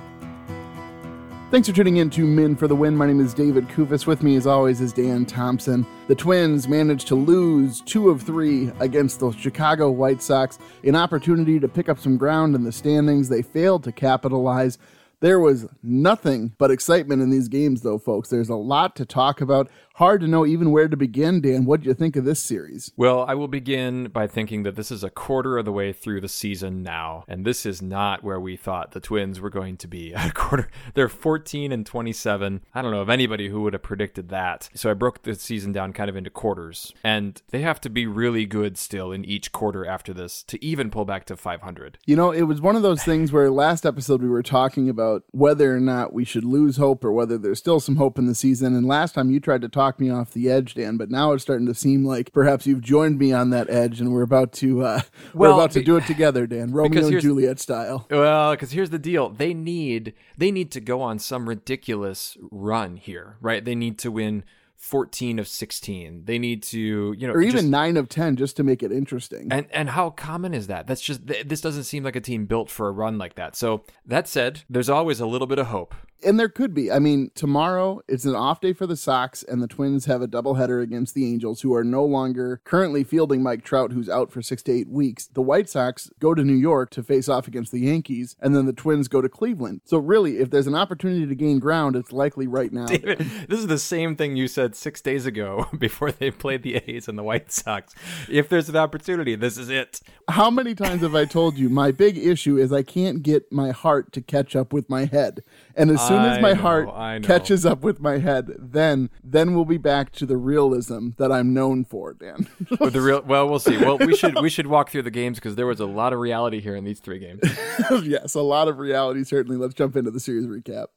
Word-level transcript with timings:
Thanks 1.49 1.68
for 1.68 1.73
tuning 1.73 1.98
in 1.98 2.12
to 2.12 2.23
Men 2.23 2.55
for 2.55 2.68
the 2.68 2.76
Win. 2.76 2.95
My 2.95 3.08
name 3.08 3.20
is 3.20 3.34
David 3.34 3.68
Kufis. 3.70 4.05
With 4.05 4.22
me, 4.22 4.35
as 4.35 4.45
always, 4.45 4.80
is 4.80 4.94
Dan 4.94 5.26
Thompson. 5.26 5.88
The 6.08 6.13
Twins 6.13 6.68
managed 6.68 7.08
to 7.08 7.16
lose 7.16 7.82
two 7.82 8.12
of 8.12 8.22
three 8.22 8.72
against 8.80 9.21
the 9.21 9.32
Chicago 9.32 9.90
White 9.90 10.21
Sox, 10.21 10.60
an 10.84 10.96
opportunity 10.96 11.60
to 11.60 11.68
pick 11.68 11.90
up 11.90 11.98
some 11.98 12.15
ground 12.15 12.54
in 12.54 12.63
the 12.63 12.71
standings. 12.71 13.27
They 13.27 13.41
failed 13.41 13.85
to 13.85 13.91
capitalize. 13.91 14.77
There 15.21 15.40
was 15.40 15.68
nothing 15.82 16.54
but 16.60 16.70
excitement 16.71 17.24
in 17.24 17.32
these 17.32 17.48
games, 17.48 17.82
though, 17.82 17.98
folks. 17.98 18.30
There's 18.30 18.49
a 18.49 18.55
lot 18.55 18.96
to 18.98 19.05
talk 19.05 19.41
about 19.41 19.68
hard 20.00 20.22
to 20.22 20.28
know 20.28 20.46
even 20.46 20.72
where 20.72 20.88
to 20.88 20.96
begin. 20.96 21.42
Dan, 21.42 21.66
what 21.66 21.82
do 21.82 21.90
you 21.90 21.94
think 21.94 22.16
of 22.16 22.24
this 22.24 22.40
series? 22.40 22.94
Well, 22.96 23.26
I 23.28 23.34
will 23.36 23.50
begin 23.50 24.05
by 24.05 24.28
thinking 24.28 24.64
that 24.64 24.78
this 24.78 24.92
is 24.92 25.04
a 25.04 25.10
quarter 25.10 25.58
of 25.58 25.66
the 25.66 25.74
way 25.74 25.92
through 25.92 26.22
the 26.22 26.30
season 26.30 26.82
now, 26.82 27.26
and 27.28 27.46
this 27.46 27.66
is 27.66 27.82
not 27.82 28.24
where 28.24 28.40
we 28.40 28.55
thought 28.55 28.92
the 28.92 29.02
Twins 29.02 29.42
were 29.42 29.50
going 29.50 29.76
to 29.76 29.88
be 29.88 30.16
at 30.16 30.30
a 30.30 30.34
quarter. 30.34 30.70
They're 30.94 31.10
14 31.10 31.74
and 31.74 31.86
27. 31.86 32.62
I 32.74 32.82
don't 32.82 32.92
know 32.92 33.02
of 33.02 33.10
anybody 33.10 33.50
who 33.50 33.62
would 33.64 33.74
have 33.74 33.84
predicted 33.84 34.30
that. 34.30 34.70
So 34.74 34.90
I 34.90 34.94
broke 34.94 35.24
the 35.24 35.36
season 35.36 35.74
down 35.74 35.92
kind 35.92 36.10
of 36.10 36.16
into 36.16 36.30
quarters, 36.30 36.94
and 37.04 37.42
they 37.50 37.62
have 37.62 37.82
to 37.82 37.90
be 37.90 38.08
really 38.08 38.46
good 38.46 38.77
still 38.77 39.12
in 39.12 39.26
each 39.26 39.52
quarter 39.52 39.86
after 39.86 40.14
this 40.14 40.44
to 40.44 40.64
even 40.64 40.92
pull 40.92 41.04
back 41.04 41.26
to 41.26 41.36
500. 41.36 41.98
You 42.05 42.16
know, 42.16 42.32
it 42.32 42.44
was 42.44 42.62
one 42.62 42.77
of 42.77 42.84
those 42.84 43.04
things 43.04 43.34
where 43.34 43.52
last 43.52 43.86
episode 43.86 44.22
we 44.22 44.30
were 44.30 44.44
talking 44.44 44.88
about 44.88 45.24
whether 45.32 45.76
or 45.76 45.82
not 45.82 46.14
we 46.14 46.24
should 46.24 46.46
lose 46.46 46.77
hope 46.77 47.04
or 47.04 47.12
whether 47.12 47.38
there's 47.38 47.60
still 47.60 47.82
some 47.82 47.98
hope 47.98 48.18
in 48.18 48.27
the 48.27 48.36
season. 48.36 48.74
And 48.74 48.88
last 48.88 49.14
time 49.16 49.30
you 49.30 49.42
tried 49.42 49.62
to 49.64 49.68
talk 49.68 49.88
me 49.98 50.09
off 50.09 50.34
the 50.34 50.49
edge, 50.49 50.73
Dan, 50.73 50.98
but 50.98 51.09
now 51.09 51.32
it's 51.32 51.41
starting 51.41 51.65
to 51.68 51.73
seem 51.73 52.04
like 52.04 52.34
perhaps 52.34 52.68
you've 52.68 52.82
joined 52.82 53.18
me 53.18 53.32
on 53.32 53.51
that 53.51 53.70
edge, 53.70 54.01
and 54.01 54.12
we're 54.12 54.23
about 54.23 54.51
to 54.54 54.81
uh, 54.84 55.01
Well, 55.34 55.51
we're 55.51 55.55
about 55.55 55.71
to 55.71 55.81
do 55.81 55.96
it 55.96 56.05
together, 56.05 56.46
Dan, 56.46 56.73
Romeo 56.73 57.07
and 57.07 57.21
Juliet 57.21 57.59
style. 57.62 58.05
Well, 58.12 58.51
because 58.51 58.71
here's 58.73 58.90
the 58.90 58.99
deal: 58.99 59.29
they 59.29 59.54
need 59.54 60.13
they 60.37 60.51
need 60.51 60.70
to 60.71 60.81
go 60.81 61.01
on 61.01 61.18
some 61.18 61.48
ridiculous 61.48 62.37
run 62.51 62.98
here, 62.98 63.37
right? 63.40 63.63
They 63.63 63.76
need 63.76 63.98
to 63.99 64.12
win 64.12 64.44
14 64.75 65.40
of 65.40 65.47
16. 65.47 66.24
They 66.25 66.40
need 66.40 66.63
to, 66.63 67.13
you 67.18 67.28
know, 67.28 67.34
Or 67.34 67.41
even 67.41 67.51
just- 67.62 67.68
nine 67.68 67.97
of 67.97 68.07
ten, 68.07 68.35
just 68.38 68.56
to 68.57 68.63
make 68.63 68.81
it 68.81 68.91
interesting. 68.91 69.47
And 69.51 69.68
and 69.72 69.90
how 69.90 70.09
common 70.09 70.53
is 70.53 70.68
that? 70.68 70.88
That's 70.88 71.01
just 71.01 71.28
this 71.28 71.62
doesn't 71.62 71.84
seem 71.84 72.03
like 72.03 72.16
a 72.16 72.22
team 72.22 72.46
built 72.46 72.69
for 72.69 72.88
a 72.88 72.91
run 72.91 73.18
like 73.18 73.35
that. 73.35 73.56
So 73.56 73.84
that 74.06 74.28
said, 74.28 74.64
there's 74.69 74.90
always 74.90 75.19
a 75.19 75.25
little 75.25 75.47
bit 75.47 75.59
of 75.59 75.68
hope. 75.68 75.94
And 76.24 76.40
there 76.40 76.50
could 76.50 76.74
be. 76.74 76.91
I 76.91 77.00
mean, 77.00 77.31
tomorrow 77.34 78.02
it's 78.07 78.25
an 78.25 78.35
off 78.35 78.59
day 78.59 78.74
for 78.74 78.85
the 78.85 78.97
Sox, 78.97 79.44
and 79.44 79.62
the 79.62 79.68
Twins 79.68 80.06
have 80.06 80.22
a 80.22 80.28
doubleheader 80.28 80.81
against 80.81 81.16
the 81.16 81.25
Angels, 81.31 81.62
who 81.62 81.74
are 81.74 81.84
no 81.84 82.03
longer 82.03 82.62
currently 82.66 83.03
fielding 83.03 83.41
Mike 83.41 83.63
Trout, 83.63 83.94
who's 83.94 84.09
out 84.09 84.31
for 84.31 84.41
six 84.41 84.62
to 84.63 84.72
eight 84.72 84.90
weeks. 84.90 85.28
The 85.28 85.41
White 85.41 85.69
Sox 85.69 86.09
go 86.19 86.34
to 86.34 86.44
New 86.44 86.56
York 86.56 86.90
to 86.91 87.03
face 87.03 87.29
off 87.29 87.47
against 87.47 87.72
the 87.72 87.79
Yankees, 87.79 88.35
and 88.41 88.56
then 88.56 88.66
the 88.66 88.74
Twins 88.74 89.08
go 89.08 89.22
to 89.22 89.29
Cleveland. 89.29 89.81
So, 89.85 89.97
really, 89.97 90.40
if 90.40 90.50
there's 90.50 90.68
an 90.68 90.75
opportunity 90.75 91.25
to 91.25 91.35
gain 91.35 91.59
ground, 91.59 91.96
it's 91.96 92.12
likely 92.12 92.47
right 92.47 92.74
now. 92.74 92.88
David, 92.88 93.19
this 93.47 93.59
is 93.59 93.68
the 93.68 93.79
same 93.79 94.16
thing 94.16 94.35
you 94.35 94.47
said 94.47 94.75
six 94.75 95.02
days 95.02 95.25
ago 95.25 95.68
before 95.78 96.12
they 96.12 96.31
played 96.31 96.63
the 96.63 96.75
A's 96.75 97.08
and 97.08 97.18
the 97.18 97.24
White 97.24 97.52
Sox. 97.52 97.96
If 98.29 98.50
there's 98.50 98.68
an 98.68 98.75
opportunity, 98.75 99.35
this 99.35 99.58
is 99.58 99.69
it. 99.69 100.02
How 100.28 100.52
many 100.52 100.75
times 100.75 101.02
have 101.02 101.16
I 101.16 101.25
told 101.25 101.58
you 101.58 101.69
my 101.69 101.91
big 101.91 102.18
issue 102.18 102.58
is 102.58 102.74
I 102.74 102.84
can't 102.84 103.24
get 103.24 103.52
my 103.52 103.72
heart 103.72 104.12
to 104.13 104.22
catch 104.22 104.56
up 104.56 104.74
with 104.74 104.90
my 104.90 105.06
head? 105.06 105.44
And 105.75 105.90
as 105.90 106.09
soon 106.09 106.25
as 106.25 106.42
my 106.42 106.53
know, 106.53 106.62
heart 106.62 107.24
catches 107.24 107.66
up 107.66 107.81
with 107.81 108.00
my 108.02 108.18
head, 108.18 108.52
then 108.59 109.09
then 109.24 109.56
we'll 109.56 109.66
be 109.66 109.78
back 109.78 110.12
to 110.14 110.25
the 110.25 110.38
realism 110.38 111.09
that 111.18 111.31
I'm 111.31 111.53
known 111.53 111.86
for, 111.86 112.14
Dan. 112.14 112.50
But 112.78 112.94
the 112.94 113.02
real, 113.02 113.22
well, 113.22 113.47
we'll 113.47 113.59
see. 113.59 113.78
Well, 113.78 113.97
we 113.97 114.16
should 114.16 114.40
we 114.42 114.50
should 114.50 114.68
walk 114.68 114.90
through 114.90 115.03
the 115.03 115.12
games 115.12 115.40
because 115.40 115.56
there 115.56 115.68
was 115.68 115.80
a 115.80 115.86
lot 115.86 116.14
of 116.14 116.20
reality 116.20 116.59
here 116.59 116.75
in 116.75 116.84
these 116.84 117.00
three 117.00 117.20
games. 117.20 117.42
yes, 118.03 118.36
a 118.36 118.42
lot 118.42 118.68
of 118.68 118.78
reality 118.78 119.24
certainly. 119.24 119.58
Let's 119.58 119.74
jump 119.74 119.96
into 119.96 120.12
the 120.12 120.20
series 120.20 120.46
recap. 120.46 120.88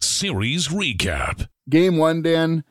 Series 0.00 0.68
recap. 0.68 1.48
Game 1.68 1.96
one, 1.96 2.22
Dan. 2.22 2.64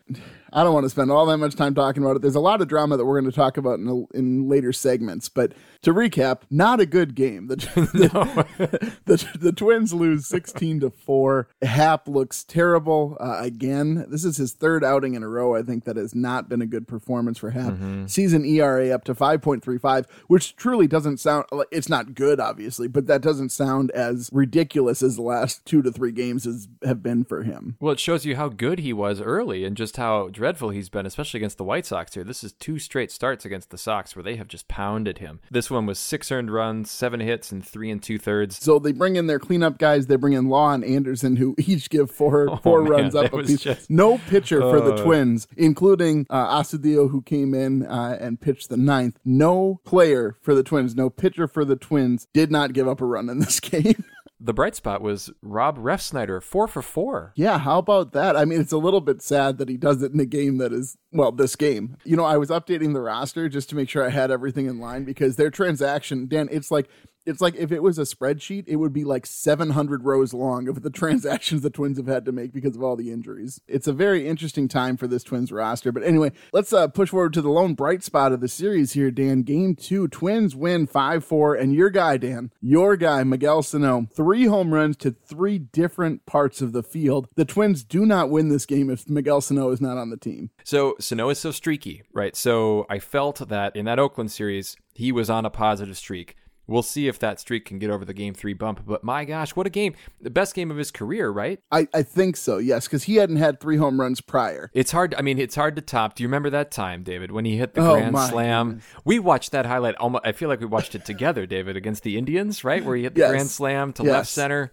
I 0.53 0.63
don't 0.63 0.73
want 0.73 0.85
to 0.85 0.89
spend 0.89 1.09
all 1.11 1.25
that 1.25 1.37
much 1.37 1.55
time 1.55 1.73
talking 1.73 2.03
about 2.03 2.15
it. 2.15 2.21
There's 2.21 2.35
a 2.35 2.39
lot 2.39 2.61
of 2.61 2.67
drama 2.67 2.95
that 2.95 3.05
we're 3.05 3.19
going 3.19 3.31
to 3.31 3.35
talk 3.35 3.57
about 3.57 3.79
in, 3.79 3.87
a, 3.87 4.17
in 4.17 4.47
later 4.47 4.71
segments. 4.71 5.27
But 5.27 5.53
to 5.83 5.93
recap, 5.93 6.41
not 6.49 6.79
a 6.79 6.85
good 6.85 7.15
game. 7.15 7.47
The, 7.47 7.55
the, 7.93 8.97
the, 9.05 9.37
the 9.37 9.51
Twins 9.51 9.93
lose 9.93 10.25
16 10.27 10.79
to 10.81 10.89
4. 10.89 11.47
Hap 11.61 12.07
looks 12.07 12.43
terrible 12.43 13.17
uh, 13.19 13.37
again. 13.39 14.05
This 14.09 14.25
is 14.25 14.37
his 14.37 14.53
third 14.53 14.83
outing 14.83 15.13
in 15.13 15.23
a 15.23 15.27
row, 15.27 15.55
I 15.55 15.61
think, 15.61 15.83
that 15.83 15.97
has 15.97 16.15
not 16.15 16.49
been 16.49 16.61
a 16.61 16.65
good 16.65 16.87
performance 16.87 17.37
for 17.37 17.51
Hap. 17.51 17.73
Season 18.07 18.45
ERA 18.45 18.89
up 18.89 19.03
to 19.05 19.15
5.35, 19.15 20.05
which 20.27 20.55
truly 20.55 20.87
doesn't 20.87 21.19
sound, 21.19 21.45
it's 21.71 21.89
not 21.89 22.15
good, 22.15 22.39
obviously, 22.39 22.87
but 22.87 23.07
that 23.07 23.21
doesn't 23.21 23.49
sound 23.49 23.91
as 23.91 24.29
ridiculous 24.31 25.03
as 25.03 25.15
the 25.15 25.21
last 25.21 25.65
two 25.65 25.81
to 25.81 25.91
three 25.91 26.11
games 26.11 26.45
has, 26.45 26.67
have 26.83 27.03
been 27.03 27.23
for 27.23 27.43
him. 27.43 27.75
Well, 27.79 27.93
it 27.93 27.99
shows 27.99 28.25
you 28.25 28.35
how 28.35 28.49
good 28.49 28.79
he 28.79 28.93
was 28.93 29.21
early 29.21 29.65
and 29.65 29.75
just 29.75 29.97
how 29.97 30.29
dreadful 30.29 30.69
he's 30.69 30.89
been, 30.89 31.05
especially 31.05 31.39
against 31.39 31.57
the 31.57 31.63
White 31.63 31.85
Sox 31.85 32.13
here. 32.13 32.23
This 32.23 32.43
is 32.43 32.53
two 32.53 32.79
straight 32.79 33.11
starts 33.11 33.45
against 33.45 33.69
the 33.69 33.77
Sox 33.77 34.15
where 34.15 34.23
they 34.23 34.37
have 34.37 34.47
just 34.47 34.67
pounded 34.67 35.17
him. 35.17 35.41
This 35.51 35.69
one 35.73 35.85
was 35.85 35.99
six 35.99 36.31
earned 36.31 36.51
runs, 36.53 36.89
seven 36.89 37.19
hits, 37.19 37.51
and 37.51 37.65
three 37.65 37.91
and 37.91 38.01
two 38.01 38.17
thirds. 38.17 38.57
So 38.57 38.79
they 38.79 38.91
bring 38.93 39.15
in 39.17 39.27
their 39.27 39.39
cleanup 39.39 39.77
guys. 39.77 40.07
They 40.07 40.15
bring 40.15 40.33
in 40.33 40.47
Law 40.47 40.71
and 40.73 40.83
Anderson, 40.85 41.35
who 41.35 41.55
each 41.59 41.89
give 41.89 42.09
four 42.11 42.57
four 42.63 42.79
Oh, 42.79 42.83
man, 42.83 42.91
runs 42.91 43.15
up 43.15 43.33
a 43.33 43.43
piece. 43.43 43.59
just- 43.61 43.89
No 43.89 44.17
pitcher 44.29 44.61
for 44.61 44.79
the 44.79 44.93
Uh. 44.93 45.03
Twins, 45.03 45.47
including 45.57 46.25
uh, 46.29 46.61
Astudillo, 46.61 47.09
who 47.09 47.21
came 47.21 47.53
in 47.53 47.85
uh, 47.85 48.17
and 48.21 48.39
pitched 48.39 48.69
the 48.69 48.77
ninth. 48.77 49.19
No 49.25 49.81
player 49.83 50.37
for 50.41 50.53
the 50.55 50.63
Twins, 50.63 50.95
no 50.95 51.09
pitcher 51.09 51.47
for 51.47 51.65
the 51.65 51.75
Twins 51.75 52.27
did 52.33 52.51
not 52.51 52.73
give 52.73 52.87
up 52.87 53.01
a 53.01 53.05
run 53.05 53.29
in 53.29 53.39
this 53.39 53.59
game. 53.59 54.03
The 54.45 54.53
bright 54.53 54.75
spot 54.75 55.01
was 55.01 55.31
Rob 55.41 55.77
Refsnyder, 55.77 56.43
four 56.43 56.67
for 56.67 56.81
four. 56.81 57.31
Yeah, 57.33 57.59
how 57.59 57.77
about 57.79 58.11
that? 58.11 58.35
I 58.35 58.43
mean, 58.43 58.59
it's 58.59 58.73
a 58.73 58.77
little 58.77 58.99
bit 58.99 59.21
sad 59.21 59.57
that 59.57 59.69
he 59.69 59.77
does 59.77 60.03
it 60.03 60.11
in 60.11 60.19
a 60.19 60.25
game 60.25 60.57
that 60.57 60.73
is, 60.73 60.97
well, 61.13 61.31
this 61.31 61.55
game. 61.55 61.95
You 62.03 62.17
know, 62.17 62.25
I 62.25 62.35
was 62.35 62.49
updating 62.49 62.93
the 62.93 62.99
roster 62.99 63.47
just 63.47 63.69
to 63.69 63.75
make 63.77 63.87
sure 63.87 64.05
I 64.05 64.09
had 64.09 64.31
everything 64.31 64.65
in 64.65 64.79
line 64.79 65.05
because 65.05 65.37
their 65.37 65.49
transaction, 65.49 66.27
Dan, 66.27 66.49
it's 66.51 66.71
like 66.71 66.89
it's 67.25 67.41
like 67.41 67.55
if 67.55 67.71
it 67.71 67.81
was 67.81 67.97
a 67.97 68.03
spreadsheet, 68.03 68.65
it 68.67 68.77
would 68.77 68.93
be 68.93 69.03
like 69.03 69.25
700 69.25 70.03
rows 70.03 70.33
long 70.33 70.67
of 70.67 70.81
the 70.81 70.89
transactions 71.03 71.61
the 71.61 71.69
Twins 71.69 71.97
have 71.97 72.07
had 72.07 72.25
to 72.25 72.31
make 72.31 72.53
because 72.53 72.75
of 72.75 72.83
all 72.83 72.95
the 72.95 73.11
injuries. 73.11 73.61
It's 73.67 73.87
a 73.87 73.93
very 73.93 74.27
interesting 74.27 74.67
time 74.67 74.97
for 74.97 75.07
this 75.07 75.23
Twins 75.23 75.51
roster. 75.51 75.91
But 75.91 76.03
anyway, 76.03 76.31
let's 76.51 76.73
uh, 76.73 76.87
push 76.87 77.09
forward 77.09 77.33
to 77.33 77.41
the 77.41 77.49
lone 77.49 77.73
bright 77.73 78.03
spot 78.03 78.31
of 78.31 78.41
the 78.41 78.47
series 78.47 78.93
here, 78.93 79.11
Dan. 79.11 79.43
Game 79.43 79.75
two, 79.75 80.07
Twins 80.07 80.55
win 80.55 80.87
5 80.87 81.23
4. 81.23 81.55
And 81.55 81.73
your 81.73 81.89
guy, 81.89 82.17
Dan, 82.17 82.51
your 82.61 82.95
guy, 82.95 83.23
Miguel 83.23 83.63
Sano, 83.63 84.07
three 84.13 84.45
home 84.45 84.73
runs 84.73 84.97
to 84.97 85.11
three 85.11 85.59
different 85.59 86.25
parts 86.25 86.61
of 86.61 86.73
the 86.73 86.83
field. 86.83 87.27
The 87.35 87.45
Twins 87.45 87.83
do 87.83 88.05
not 88.05 88.29
win 88.29 88.49
this 88.49 88.65
game 88.65 88.89
if 88.89 89.09
Miguel 89.09 89.41
Sano 89.41 89.69
is 89.69 89.81
not 89.81 89.97
on 89.97 90.09
the 90.09 90.17
team. 90.17 90.49
So 90.63 90.95
Sano 90.99 91.29
is 91.29 91.39
so 91.39 91.51
streaky, 91.51 92.03
right? 92.13 92.35
So 92.35 92.85
I 92.89 92.99
felt 92.99 93.47
that 93.47 93.75
in 93.75 93.85
that 93.85 93.99
Oakland 93.99 94.31
series, 94.31 94.75
he 94.93 95.11
was 95.11 95.29
on 95.29 95.45
a 95.45 95.49
positive 95.49 95.97
streak. 95.97 96.35
We'll 96.65 96.81
see 96.81 97.07
if 97.09 97.19
that 97.19 97.39
streak 97.41 97.65
can 97.65 97.77
get 97.77 97.89
over 97.89 98.05
the 98.05 98.13
game 98.13 98.33
three 98.33 98.53
bump. 98.53 98.83
But 98.85 99.03
my 99.03 99.25
gosh, 99.25 99.55
what 99.55 99.67
a 99.67 99.69
game. 99.69 99.95
The 100.21 100.29
best 100.29 100.55
game 100.55 100.71
of 100.71 100.77
his 100.77 100.91
career, 100.91 101.29
right? 101.29 101.59
I, 101.71 101.87
I 101.93 102.03
think 102.03 102.37
so, 102.37 102.57
yes, 102.57 102.87
because 102.87 103.03
he 103.03 103.15
hadn't 103.17 103.35
had 103.35 103.59
three 103.59 103.75
home 103.77 103.99
runs 103.99 104.21
prior. 104.21 104.71
It's 104.73 104.91
hard. 104.91 105.13
I 105.17 105.21
mean, 105.21 105.39
it's 105.39 105.55
hard 105.55 105.75
to 105.75 105.81
top. 105.81 106.15
Do 106.15 106.23
you 106.23 106.27
remember 106.29 106.49
that 106.51 106.71
time, 106.71 107.03
David, 107.03 107.31
when 107.31 107.43
he 107.43 107.57
hit 107.57 107.73
the 107.73 107.81
Oh, 107.81 107.95
grand 107.95 108.17
slam? 108.17 108.81
We 109.03 109.19
watched 109.19 109.51
that 109.51 109.65
highlight. 109.65 109.95
Almost, 109.95 110.25
I 110.25 110.31
feel 110.31 110.47
like 110.47 110.61
we 110.61 110.65
watched 110.65 110.95
it 110.95 111.03
together, 111.03 111.45
David, 111.45 111.75
against 111.75 112.03
the 112.03 112.17
Indians, 112.17 112.63
right, 112.63 112.83
where 112.83 112.95
he 112.95 113.03
hit 113.03 113.15
the 113.15 113.19
Yes. 113.21 113.29
grand 113.31 113.49
slam 113.49 113.91
to 113.93 114.03
Yes. 114.03 114.11
left 114.13 114.29
center. 114.29 114.71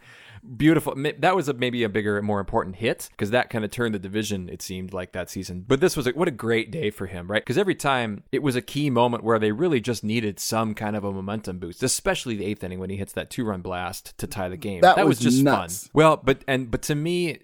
Beautiful. 0.56 0.94
That 1.18 1.36
was 1.36 1.48
a, 1.48 1.54
maybe 1.54 1.82
a 1.82 1.88
bigger, 1.88 2.20
more 2.22 2.40
important 2.40 2.76
hit 2.76 3.08
because 3.10 3.30
that 3.30 3.50
kind 3.50 3.64
of 3.64 3.70
turned 3.70 3.94
the 3.94 3.98
division. 3.98 4.48
It 4.48 4.62
seemed 4.62 4.92
like 4.92 5.12
that 5.12 5.30
season. 5.30 5.64
But 5.66 5.80
this 5.80 5.96
was 5.96 6.06
a, 6.06 6.10
what 6.10 6.28
a 6.28 6.32
great 6.32 6.70
day 6.70 6.90
for 6.90 7.06
him, 7.06 7.30
right? 7.30 7.42
Because 7.42 7.58
every 7.58 7.74
time 7.74 8.24
it 8.32 8.42
was 8.42 8.56
a 8.56 8.62
key 8.62 8.90
moment 8.90 9.24
where 9.24 9.38
they 9.38 9.52
really 9.52 9.80
just 9.80 10.04
needed 10.04 10.38
some 10.40 10.74
kind 10.74 10.96
of 10.96 11.04
a 11.04 11.12
momentum 11.12 11.58
boost, 11.58 11.82
especially 11.82 12.36
the 12.36 12.44
eighth 12.44 12.64
inning 12.64 12.78
when 12.78 12.90
he 12.90 12.96
hits 12.96 13.12
that 13.12 13.30
two 13.30 13.44
run 13.44 13.60
blast 13.60 14.16
to 14.18 14.26
tie 14.26 14.48
the 14.48 14.56
game. 14.56 14.80
That, 14.80 14.96
that 14.96 15.06
was, 15.06 15.18
was, 15.18 15.32
just 15.32 15.42
nuts. 15.42 15.84
fun. 15.84 15.90
Well, 15.94 16.16
but 16.16 16.42
and 16.46 16.70
but 16.70 16.82
to 16.82 16.94
me, 16.94 17.38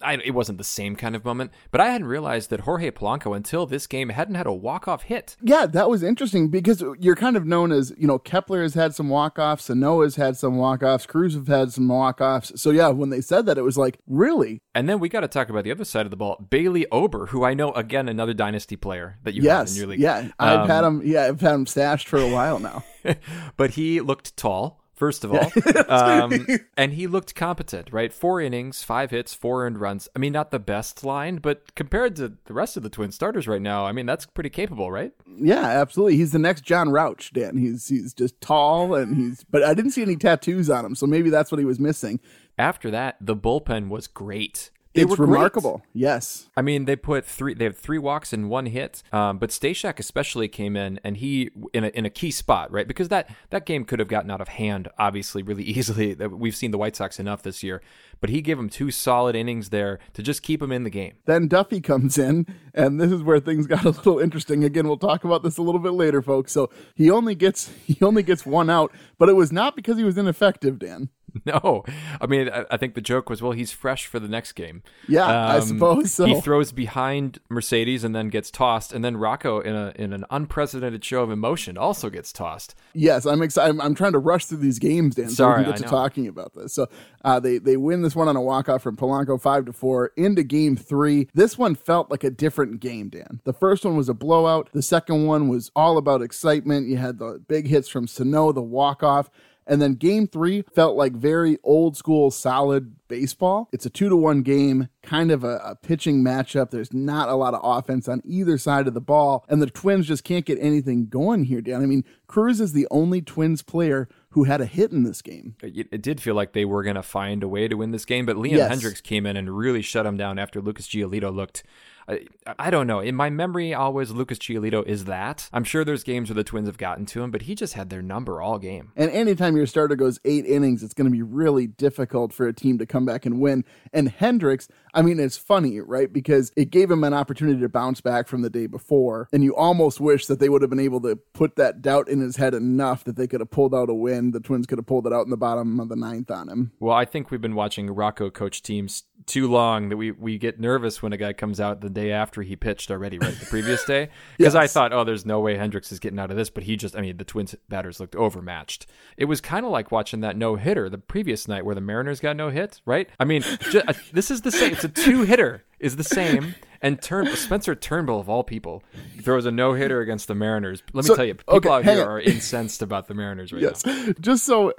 I, 0.00 0.14
it 0.24 0.30
wasn't 0.30 0.58
the 0.58 0.64
same 0.64 0.94
kind 0.94 1.16
of 1.16 1.24
moment, 1.24 1.50
but 1.70 1.80
I 1.80 1.90
hadn't 1.90 2.06
realized 2.06 2.50
that 2.50 2.60
Jorge 2.60 2.90
Polanco 2.92 3.34
until 3.36 3.66
this 3.66 3.86
game 3.86 4.10
hadn't 4.10 4.36
had 4.36 4.46
a 4.46 4.52
walk-off 4.52 5.02
hit. 5.02 5.36
Yeah, 5.42 5.66
that 5.66 5.90
was 5.90 6.02
interesting 6.02 6.48
because 6.48 6.84
you're 7.00 7.16
kind 7.16 7.36
of 7.36 7.44
known 7.46 7.72
as, 7.72 7.92
you 7.98 8.06
know, 8.06 8.18
Kepler 8.18 8.62
has 8.62 8.74
had 8.74 8.94
some 8.94 9.08
walk-offs, 9.08 9.64
Sano's 9.64 10.16
had 10.16 10.36
some 10.36 10.56
walk-offs, 10.56 11.06
Cruz 11.06 11.34
have 11.34 11.48
had 11.48 11.72
some 11.72 11.88
walk-offs. 11.88 12.52
So 12.60 12.70
yeah, 12.70 12.88
when 12.88 13.10
they 13.10 13.20
said 13.20 13.46
that, 13.46 13.58
it 13.58 13.62
was 13.62 13.76
like, 13.76 13.98
really? 14.06 14.60
And 14.74 14.88
then 14.88 15.00
we 15.00 15.08
got 15.08 15.20
to 15.20 15.28
talk 15.28 15.48
about 15.48 15.64
the 15.64 15.72
other 15.72 15.84
side 15.84 16.06
of 16.06 16.10
the 16.10 16.16
ball, 16.16 16.46
Bailey 16.48 16.86
Ober, 16.92 17.26
who 17.26 17.44
I 17.44 17.54
know 17.54 17.72
again 17.72 18.08
another 18.08 18.34
dynasty 18.34 18.76
player 18.76 19.18
that 19.24 19.34
you 19.34 19.42
yes, 19.42 19.70
have 19.70 19.76
in 19.76 19.76
your 19.80 19.86
league. 19.88 20.00
Yeah, 20.00 20.28
I've 20.38 20.60
Um, 20.60 20.68
had 20.68 20.84
him. 20.84 21.02
Yeah, 21.04 21.24
I've 21.26 21.40
had 21.40 21.54
him 21.54 21.66
stashed 21.66 22.08
for 22.08 22.18
a 22.18 22.28
while 22.28 22.60
now. 22.60 22.84
but 23.56 23.70
he 23.70 24.00
looked 24.00 24.36
tall. 24.36 24.77
First 24.98 25.22
of 25.22 25.32
all, 25.32 25.52
um, 25.88 26.44
and 26.76 26.92
he 26.92 27.06
looked 27.06 27.36
competent, 27.36 27.92
right? 27.92 28.12
Four 28.12 28.40
innings, 28.40 28.82
five 28.82 29.12
hits, 29.12 29.32
four 29.32 29.64
earned 29.64 29.80
runs. 29.80 30.08
I 30.16 30.18
mean, 30.18 30.32
not 30.32 30.50
the 30.50 30.58
best 30.58 31.04
line, 31.04 31.36
but 31.36 31.72
compared 31.76 32.16
to 32.16 32.32
the 32.46 32.52
rest 32.52 32.76
of 32.76 32.82
the 32.82 32.90
Twin 32.90 33.12
starters 33.12 33.46
right 33.46 33.62
now, 33.62 33.86
I 33.86 33.92
mean, 33.92 34.06
that's 34.06 34.26
pretty 34.26 34.50
capable, 34.50 34.90
right? 34.90 35.12
Yeah, 35.36 35.64
absolutely. 35.64 36.16
He's 36.16 36.32
the 36.32 36.40
next 36.40 36.62
Jon 36.62 36.88
Rauch, 36.88 37.32
Dan. 37.32 37.56
He's 37.56 37.86
he's 37.86 38.12
just 38.12 38.40
tall 38.40 38.96
and 38.96 39.16
he's 39.16 39.44
but 39.44 39.62
I 39.62 39.72
didn't 39.72 39.92
see 39.92 40.02
any 40.02 40.16
tattoos 40.16 40.68
on 40.68 40.84
him, 40.84 40.96
so 40.96 41.06
maybe 41.06 41.30
that's 41.30 41.52
what 41.52 41.60
he 41.60 41.64
was 41.64 41.78
missing. 41.78 42.18
After 42.58 42.90
that, 42.90 43.18
the 43.20 43.36
bullpen 43.36 43.90
was 43.90 44.08
great. 44.08 44.72
They 44.94 45.02
it's 45.02 45.10
were 45.10 45.16
great. 45.16 45.28
remarkable. 45.28 45.82
Yes. 45.92 46.48
I 46.56 46.62
mean, 46.62 46.86
they 46.86 46.96
put 46.96 47.24
three. 47.24 47.54
They 47.54 47.64
have 47.64 47.76
three 47.76 47.98
walks 47.98 48.32
and 48.32 48.48
one 48.48 48.66
hit. 48.66 49.02
Um, 49.12 49.38
but 49.38 49.50
Stashak 49.50 49.98
especially 49.98 50.48
came 50.48 50.76
in, 50.76 50.98
and 51.04 51.18
he 51.18 51.50
in 51.74 51.84
a, 51.84 51.88
in 51.88 52.06
a 52.06 52.10
key 52.10 52.30
spot, 52.30 52.72
right? 52.72 52.88
Because 52.88 53.08
that 53.08 53.30
that 53.50 53.66
game 53.66 53.84
could 53.84 53.98
have 53.98 54.08
gotten 54.08 54.30
out 54.30 54.40
of 54.40 54.48
hand, 54.48 54.88
obviously, 54.98 55.42
really 55.42 55.62
easily. 55.78 56.14
We've 56.14 56.56
seen 56.56 56.70
the 56.70 56.78
White 56.78 56.96
Sox 56.96 57.20
enough 57.20 57.42
this 57.42 57.62
year, 57.62 57.82
but 58.20 58.30
he 58.30 58.40
gave 58.40 58.56
them 58.56 58.70
two 58.70 58.90
solid 58.90 59.36
innings 59.36 59.68
there 59.68 59.98
to 60.14 60.22
just 60.22 60.42
keep 60.42 60.60
them 60.60 60.72
in 60.72 60.84
the 60.84 60.90
game. 60.90 61.14
Then 61.26 61.48
Duffy 61.48 61.80
comes 61.80 62.16
in, 62.16 62.46
and 62.72 62.98
this 63.00 63.12
is 63.12 63.22
where 63.22 63.40
things 63.40 63.66
got 63.66 63.84
a 63.84 63.90
little 63.90 64.18
interesting. 64.18 64.64
Again, 64.64 64.88
we'll 64.88 64.96
talk 64.96 65.22
about 65.22 65.42
this 65.42 65.58
a 65.58 65.62
little 65.62 65.80
bit 65.80 65.92
later, 65.92 66.22
folks. 66.22 66.52
So 66.52 66.70
he 66.94 67.10
only 67.10 67.34
gets 67.34 67.68
he 67.84 67.98
only 68.00 68.22
gets 68.22 68.46
one 68.46 68.70
out, 68.70 68.90
but 69.18 69.28
it 69.28 69.36
was 69.36 69.52
not 69.52 69.76
because 69.76 69.98
he 69.98 70.04
was 70.04 70.16
ineffective, 70.16 70.78
Dan. 70.78 71.10
No, 71.44 71.82
I 72.20 72.26
mean, 72.26 72.50
I, 72.50 72.66
I 72.70 72.76
think 72.76 72.94
the 72.94 73.00
joke 73.00 73.30
was, 73.30 73.40
well, 73.40 73.52
he's 73.52 73.72
fresh 73.72 74.06
for 74.06 74.18
the 74.18 74.28
next 74.28 74.52
game. 74.52 74.82
Yeah, 75.08 75.24
I 75.24 75.60
suppose 75.60 76.12
so. 76.12 76.26
He 76.26 76.40
throws 76.40 76.72
behind 76.72 77.38
Mercedes 77.48 78.04
and 78.04 78.14
then 78.14 78.28
gets 78.28 78.50
tossed, 78.50 78.92
and 78.92 79.02
then 79.04 79.16
Rocco, 79.16 79.60
in 79.60 79.74
a 79.74 79.92
in 79.94 80.12
an 80.12 80.24
unprecedented 80.30 81.04
show 81.04 81.22
of 81.22 81.30
emotion, 81.30 81.78
also 81.78 82.10
gets 82.10 82.32
tossed. 82.32 82.74
Yes, 82.92 83.24
I'm 83.24 83.40
excited. 83.40 83.70
I'm, 83.70 83.80
I'm 83.80 83.94
trying 83.94 84.12
to 84.12 84.18
rush 84.18 84.44
through 84.46 84.58
these 84.58 84.78
games, 84.78 85.14
Dan, 85.14 85.28
so 85.30 85.34
Sorry, 85.34 85.60
we 85.60 85.64
can 85.64 85.72
get 85.72 85.82
to 85.82 85.88
talking 85.88 86.26
about 86.28 86.54
this. 86.54 86.74
So 86.74 86.88
uh, 87.24 87.40
they 87.40 87.58
they 87.58 87.76
win 87.76 88.02
this 88.02 88.16
one 88.16 88.28
on 88.28 88.36
a 88.36 88.42
walk 88.42 88.68
off 88.68 88.82
from 88.82 88.96
Polanco, 88.96 89.40
five 89.40 89.64
to 89.66 89.72
four, 89.72 90.12
into 90.16 90.42
game 90.42 90.76
three. 90.76 91.28
This 91.34 91.56
one 91.56 91.74
felt 91.74 92.10
like 92.10 92.24
a 92.24 92.30
different 92.30 92.80
game, 92.80 93.08
Dan. 93.08 93.40
The 93.44 93.54
first 93.54 93.84
one 93.84 93.96
was 93.96 94.08
a 94.08 94.14
blowout. 94.14 94.68
The 94.72 94.82
second 94.82 95.26
one 95.26 95.48
was 95.48 95.70
all 95.74 95.96
about 95.98 96.20
excitement. 96.20 96.88
You 96.88 96.98
had 96.98 97.18
the 97.18 97.42
big 97.48 97.68
hits 97.68 97.88
from 97.88 98.06
Sano, 98.06 98.52
the 98.52 98.62
walk 98.62 99.02
off. 99.02 99.30
And 99.68 99.80
then 99.82 99.94
game 99.94 100.26
three 100.26 100.64
felt 100.74 100.96
like 100.96 101.12
very 101.12 101.58
old 101.62 101.96
school, 101.96 102.30
solid 102.30 102.94
baseball. 103.06 103.68
It's 103.72 103.86
a 103.86 103.90
two 103.90 104.08
to 104.08 104.16
one 104.16 104.42
game, 104.42 104.88
kind 105.02 105.30
of 105.30 105.44
a, 105.44 105.60
a 105.64 105.74
pitching 105.76 106.24
matchup. 106.24 106.70
There's 106.70 106.92
not 106.92 107.28
a 107.28 107.34
lot 107.34 107.54
of 107.54 107.60
offense 107.62 108.08
on 108.08 108.22
either 108.24 108.58
side 108.58 108.86
of 108.88 108.94
the 108.94 109.00
ball. 109.00 109.44
And 109.48 109.60
the 109.60 109.66
Twins 109.70 110.06
just 110.06 110.24
can't 110.24 110.44
get 110.46 110.58
anything 110.60 111.06
going 111.06 111.44
here, 111.44 111.60
Dan. 111.60 111.82
I 111.82 111.86
mean, 111.86 112.04
Cruz 112.26 112.60
is 112.60 112.72
the 112.72 112.88
only 112.90 113.20
Twins 113.20 113.62
player 113.62 114.08
who 114.30 114.44
had 114.44 114.60
a 114.60 114.66
hit 114.66 114.90
in 114.92 115.04
this 115.04 115.22
game. 115.22 115.54
It, 115.62 115.88
it 115.90 116.02
did 116.02 116.20
feel 116.20 116.34
like 116.34 116.52
they 116.52 116.64
were 116.64 116.82
going 116.82 116.96
to 116.96 117.02
find 117.02 117.42
a 117.42 117.48
way 117.48 117.68
to 117.68 117.76
win 117.76 117.90
this 117.92 118.04
game, 118.04 118.26
but 118.26 118.36
Liam 118.36 118.52
Yes. 118.52 118.72
Hendriks 118.72 119.02
came 119.02 119.26
in 119.26 119.36
and 119.36 119.56
really 119.56 119.82
shut 119.82 120.06
him 120.06 120.16
down 120.16 120.38
after 120.38 120.60
Lucas 120.60 120.88
Giolito 120.88 121.34
looked. 121.34 121.62
I, 122.08 122.24
I 122.58 122.70
don't 122.70 122.86
know. 122.86 123.00
In 123.00 123.14
my 123.14 123.30
memory, 123.30 123.74
always 123.74 124.10
Lucas 124.10 124.38
Giolito 124.38 124.84
is 124.86 125.04
that. 125.04 125.48
I'm 125.52 125.64
sure 125.64 125.84
there's 125.84 126.02
games 126.02 126.30
where 126.30 126.34
the 126.34 126.44
Twins 126.44 126.66
have 126.66 126.78
gotten 126.78 127.06
to 127.06 127.22
him, 127.22 127.30
but 127.30 127.42
he 127.42 127.54
just 127.54 127.74
had 127.74 127.90
their 127.90 128.02
number 128.02 128.40
all 128.40 128.58
game. 128.58 128.92
And 128.96 129.10
anytime 129.10 129.56
your 129.56 129.66
starter 129.66 129.96
goes 129.96 130.18
eight 130.24 130.46
innings, 130.46 130.82
it's 130.82 130.94
going 130.94 131.10
to 131.10 131.14
be 131.14 131.22
really 131.22 131.66
difficult 131.66 132.32
for 132.32 132.46
a 132.46 132.52
team 132.52 132.78
to 132.78 132.86
come 132.86 133.04
back 133.04 133.26
and 133.26 133.40
win. 133.40 133.64
And 133.92 134.16
Hendriks, 134.16 134.68
I 134.94 135.02
mean, 135.02 135.20
it's 135.20 135.36
funny, 135.36 135.80
right? 135.80 136.12
Because 136.12 136.52
it 136.56 136.70
gave 136.70 136.90
him 136.90 137.04
an 137.04 137.14
opportunity 137.14 137.60
to 137.60 137.68
bounce 137.68 138.00
back 138.00 138.26
from 138.26 138.42
the 138.42 138.50
day 138.50 138.66
before. 138.66 139.28
And 139.32 139.44
you 139.44 139.54
almost 139.54 140.00
wish 140.00 140.26
that 140.26 140.40
they 140.40 140.48
would 140.48 140.62
have 140.62 140.70
been 140.70 140.80
able 140.80 141.00
to 141.02 141.16
put 141.34 141.56
that 141.56 141.82
doubt 141.82 142.08
in 142.08 142.20
his 142.20 142.36
head 142.36 142.54
enough 142.54 143.04
that 143.04 143.16
they 143.16 143.26
could 143.26 143.40
have 143.40 143.50
pulled 143.50 143.74
out 143.74 143.90
a 143.90 143.94
win. 143.94 144.30
The 144.30 144.40
Twins 144.40 144.66
could 144.66 144.78
have 144.78 144.86
pulled 144.86 145.06
it 145.06 145.12
out 145.12 145.24
in 145.24 145.30
the 145.30 145.36
bottom 145.36 145.78
of 145.80 145.88
the 145.88 145.96
ninth 145.96 146.30
on 146.30 146.48
him. 146.48 146.72
Well, 146.80 146.96
I 146.96 147.04
think 147.04 147.30
we've 147.30 147.40
been 147.40 147.54
watching 147.54 147.90
Rocco 147.90 148.30
coach 148.30 148.62
teams 148.62 149.04
too 149.26 149.50
long 149.50 149.90
that 149.90 149.96
we, 149.96 150.10
we 150.10 150.38
get 150.38 150.58
nervous 150.58 151.02
when 151.02 151.12
a 151.12 151.16
guy 151.16 151.32
comes 151.32 151.60
out 151.60 151.80
the 151.80 151.90
day 151.98 152.12
after 152.12 152.42
he 152.42 152.56
pitched 152.56 152.90
already, 152.90 153.18
right? 153.18 153.38
The 153.38 153.46
previous 153.46 153.84
day. 153.86 154.08
Because 154.36 154.54
I 154.54 154.66
thought, 154.66 154.92
oh, 154.92 155.04
there's 155.04 155.26
no 155.26 155.40
way 155.40 155.56
Hendriks 155.56 155.90
is 155.92 155.98
getting 155.98 156.18
out 156.18 156.30
of 156.30 156.36
this. 156.36 156.50
But 156.50 156.64
he 156.64 156.76
just, 156.76 156.96
I 156.96 157.00
mean, 157.00 157.16
the 157.16 157.24
Twins 157.24 157.54
batters 157.68 158.00
looked 158.00 158.16
overmatched. 158.16 158.86
It 159.16 159.24
was 159.26 159.40
kind 159.40 159.64
of 159.66 159.72
like 159.72 159.90
watching 159.90 160.20
that 160.20 160.36
no 160.36 160.56
hitter 160.56 160.88
the 160.88 160.98
previous 160.98 161.48
night 161.48 161.64
where 161.64 161.74
the 161.74 161.80
Mariners 161.80 162.20
got 162.20 162.36
no 162.36 162.50
hit, 162.50 162.80
right? 162.84 163.08
I 163.18 163.24
mean, 163.24 163.42
ju- 163.70 163.82
uh, 163.86 163.92
this 164.12 164.30
is 164.30 164.42
the 164.42 164.52
same. 164.52 164.72
It's 164.72 164.84
a 164.84 164.88
two 164.88 165.22
hitter, 165.22 165.64
is 165.78 165.96
the 165.96 166.04
same. 166.04 166.54
And 166.80 167.00
Turn 167.02 167.26
Spencer 167.34 167.74
Turnbull, 167.74 168.20
of 168.20 168.28
all 168.28 168.44
people, 168.44 168.82
throws 169.22 169.46
a 169.46 169.50
no 169.50 169.72
hitter 169.74 170.00
against 170.00 170.28
the 170.28 170.34
Mariners. 170.34 170.82
Let 170.92 171.04
me 171.04 171.08
So- 171.08 171.16
tell 171.16 171.24
you, 171.24 171.34
people 171.34 171.54
okay, 171.56 171.68
out 171.68 171.84
here 171.84 172.02
on. 172.02 172.08
are 172.08 172.20
incensed 172.34 172.82
about 172.82 173.08
the 173.08 173.14
Mariners 173.14 173.52
right 173.52 173.62
Yes. 173.62 173.84
now. 173.84 174.12
Just 174.20 174.44
so 174.44 174.72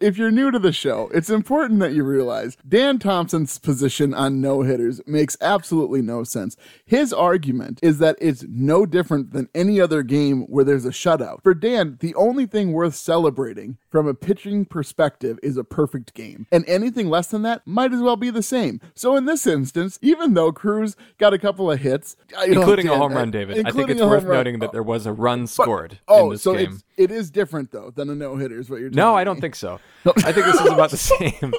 if 0.00 0.16
you're 0.16 0.30
new 0.30 0.50
to 0.50 0.58
the 0.58 0.72
show, 0.72 1.10
it's 1.12 1.28
important 1.28 1.80
that 1.80 1.92
you 1.92 2.02
realize 2.02 2.56
Dan 2.66 2.98
Thompson's 2.98 3.58
position 3.58 4.14
on 4.14 4.40
no 4.40 4.62
hitters 4.62 5.00
makes 5.06 5.36
absolutely 5.40 6.00
no 6.02 6.24
sense. 6.24 6.56
His 6.86 7.12
argument 7.12 7.80
is 7.82 7.98
that 7.98 8.16
it's 8.20 8.44
no 8.48 8.86
different 8.86 9.32
than 9.32 9.48
any 9.54 9.80
other 9.80 10.02
game 10.02 10.42
where 10.48 10.64
there's 10.64 10.86
a 10.86 10.90
shutout. 10.90 11.42
For 11.42 11.52
Dan, 11.54 11.98
the 12.00 12.14
only 12.14 12.46
thing 12.46 12.72
worth 12.72 12.94
celebrating 12.94 13.76
from 13.96 14.06
a 14.06 14.12
pitching 14.12 14.66
perspective 14.66 15.38
is 15.42 15.56
a 15.56 15.64
perfect 15.64 16.12
game. 16.12 16.46
And 16.52 16.68
anything 16.68 17.08
less 17.08 17.28
than 17.28 17.40
that 17.44 17.66
might 17.66 17.94
as 17.94 18.02
well 18.02 18.16
be 18.16 18.28
the 18.28 18.42
same. 18.42 18.78
So 18.94 19.16
in 19.16 19.24
this 19.24 19.46
instance, 19.46 19.98
even 20.02 20.34
though 20.34 20.52
Cruz 20.52 20.96
got 21.16 21.32
a 21.32 21.38
couple 21.38 21.72
of 21.72 21.80
hits, 21.80 22.14
oh, 22.36 22.44
including 22.44 22.88
a 22.88 22.94
home 22.98 23.14
run, 23.14 23.30
David. 23.30 23.66
I 23.66 23.70
think 23.70 23.88
it's 23.88 24.02
worth 24.02 24.24
run. 24.24 24.36
noting 24.36 24.58
that 24.58 24.72
there 24.72 24.82
was 24.82 25.06
a 25.06 25.14
run 25.14 25.46
scored 25.46 25.98
Oh, 26.08 26.26
in 26.26 26.30
this 26.32 26.42
so 26.42 26.52
game. 26.52 26.72
it's 26.74 26.84
it 26.98 27.10
is 27.10 27.30
different 27.30 27.72
though 27.72 27.90
than 27.90 28.10
a 28.10 28.14
no 28.14 28.36
hitter 28.36 28.60
is 28.60 28.68
what 28.68 28.80
you're. 28.80 28.90
No, 28.90 29.14
I 29.14 29.24
don't 29.24 29.40
think 29.40 29.54
so. 29.54 29.80
I 30.04 30.30
think 30.30 30.44
this 30.44 30.60
is 30.60 30.70
about 30.70 30.90
the 30.90 30.96
same. 30.98 31.54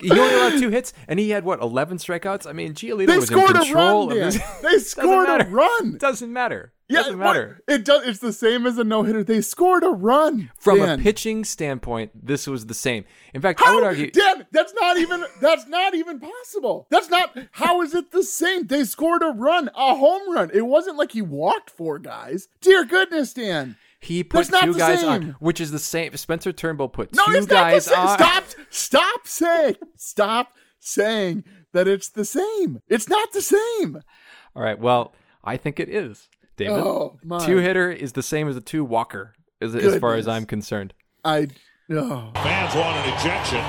He 0.00 0.10
only 0.10 0.34
allowed 0.34 0.58
two 0.58 0.70
hits, 0.70 0.92
and 1.06 1.20
he 1.20 1.30
had 1.30 1.44
what 1.44 1.60
eleven 1.60 1.98
strikeouts. 1.98 2.48
I 2.48 2.52
mean, 2.52 2.74
Giolito 2.74 3.06
They 3.06 3.16
was 3.16 3.30
in 3.30 3.36
scored 3.38 3.56
a 3.56 3.60
control 3.60 4.08
run. 4.08 4.18
of 4.26 4.32
Dan. 4.32 4.42
his. 4.42 4.42
They 4.62 4.78
scored 4.80 5.28
a 5.40 5.44
run. 5.48 5.98
Doesn't 5.98 6.32
matter. 6.32 6.72
Yeah, 6.88 6.98
Doesn't 7.00 7.18
what- 7.18 7.24
matter. 7.26 7.62
It 7.68 7.84
does. 7.84 8.06
It's 8.06 8.18
the 8.18 8.32
same 8.32 8.66
as 8.66 8.78
a 8.78 8.84
no 8.84 9.02
hitter. 9.02 9.22
They 9.22 9.42
scored 9.42 9.84
a 9.84 9.88
run 9.90 10.50
From 10.58 10.78
Dan. 10.78 11.00
a 11.00 11.02
pitching 11.02 11.44
standpoint, 11.44 12.12
this 12.26 12.46
was 12.46 12.64
the 12.66 12.72
same. 12.74 13.04
In 13.34 13.42
fact, 13.42 13.60
I 13.62 13.74
would 13.74 13.84
argue. 13.84 14.10
Dan, 14.10 14.46
that's 14.52 14.72
not 14.72 14.96
even. 14.96 15.22
That's 15.42 15.66
not 15.66 15.94
even 15.94 16.18
possible. 16.18 16.86
That's 16.90 17.10
not. 17.10 17.36
How 17.52 17.82
is 17.82 17.94
it 17.94 18.10
the 18.10 18.22
same? 18.22 18.66
They 18.68 18.84
scored 18.84 19.22
a 19.22 19.28
run, 19.36 19.68
a 19.74 19.94
home 19.96 20.32
run. 20.34 20.50
It 20.54 20.62
wasn't 20.66 20.96
like 20.96 21.12
he 21.12 21.20
walked 21.22 21.68
four 21.70 21.98
guys. 21.98 22.48
Dear 22.62 22.84
goodness, 22.86 23.34
Dan. 23.34 23.76
He 24.00 24.22
put 24.24 24.50
not 24.50 24.64
two 24.64 24.74
guys 24.74 25.00
same. 25.00 25.08
on, 25.10 25.22
which 25.40 25.60
is 25.60 25.72
the 25.72 25.78
same. 25.80 26.16
Spencer 26.16 26.52
Turnbull 26.52 26.88
put 26.88 27.14
No, 27.14 27.24
two 27.26 27.32
it's 27.32 27.46
guys 27.46 27.88
not 27.90 27.94
the 27.96 27.96
same. 27.96 28.06
on. 28.06 28.18
Stop. 28.18 28.44
Stop 28.70 29.26
saying. 29.26 29.76
Stop 29.96 30.52
saying 30.78 31.44
that 31.72 31.88
it's 31.88 32.08
the 32.08 32.24
same. 32.24 32.80
It's 32.88 33.08
not 33.08 33.32
the 33.32 33.42
same. 33.42 34.00
All 34.56 34.62
right. 34.62 34.78
Well, 34.78 35.12
I 35.44 35.56
think 35.56 35.80
it 35.80 35.88
is, 35.88 36.28
David. 36.58 36.74
Oh, 36.74 37.16
my. 37.24 37.44
Two 37.46 37.56
hitter 37.58 37.90
is 37.90 38.12
the 38.12 38.22
same 38.22 38.48
as 38.48 38.56
a 38.56 38.60
two 38.60 38.84
walker, 38.84 39.32
as, 39.62 39.74
as 39.74 39.98
far 39.98 40.16
as 40.16 40.28
I'm 40.28 40.44
concerned. 40.44 40.92
I. 41.24 41.48
Oh. 41.90 42.30
Fans 42.34 42.74
want 42.74 42.98
an 42.98 43.14
ejection. 43.14 43.62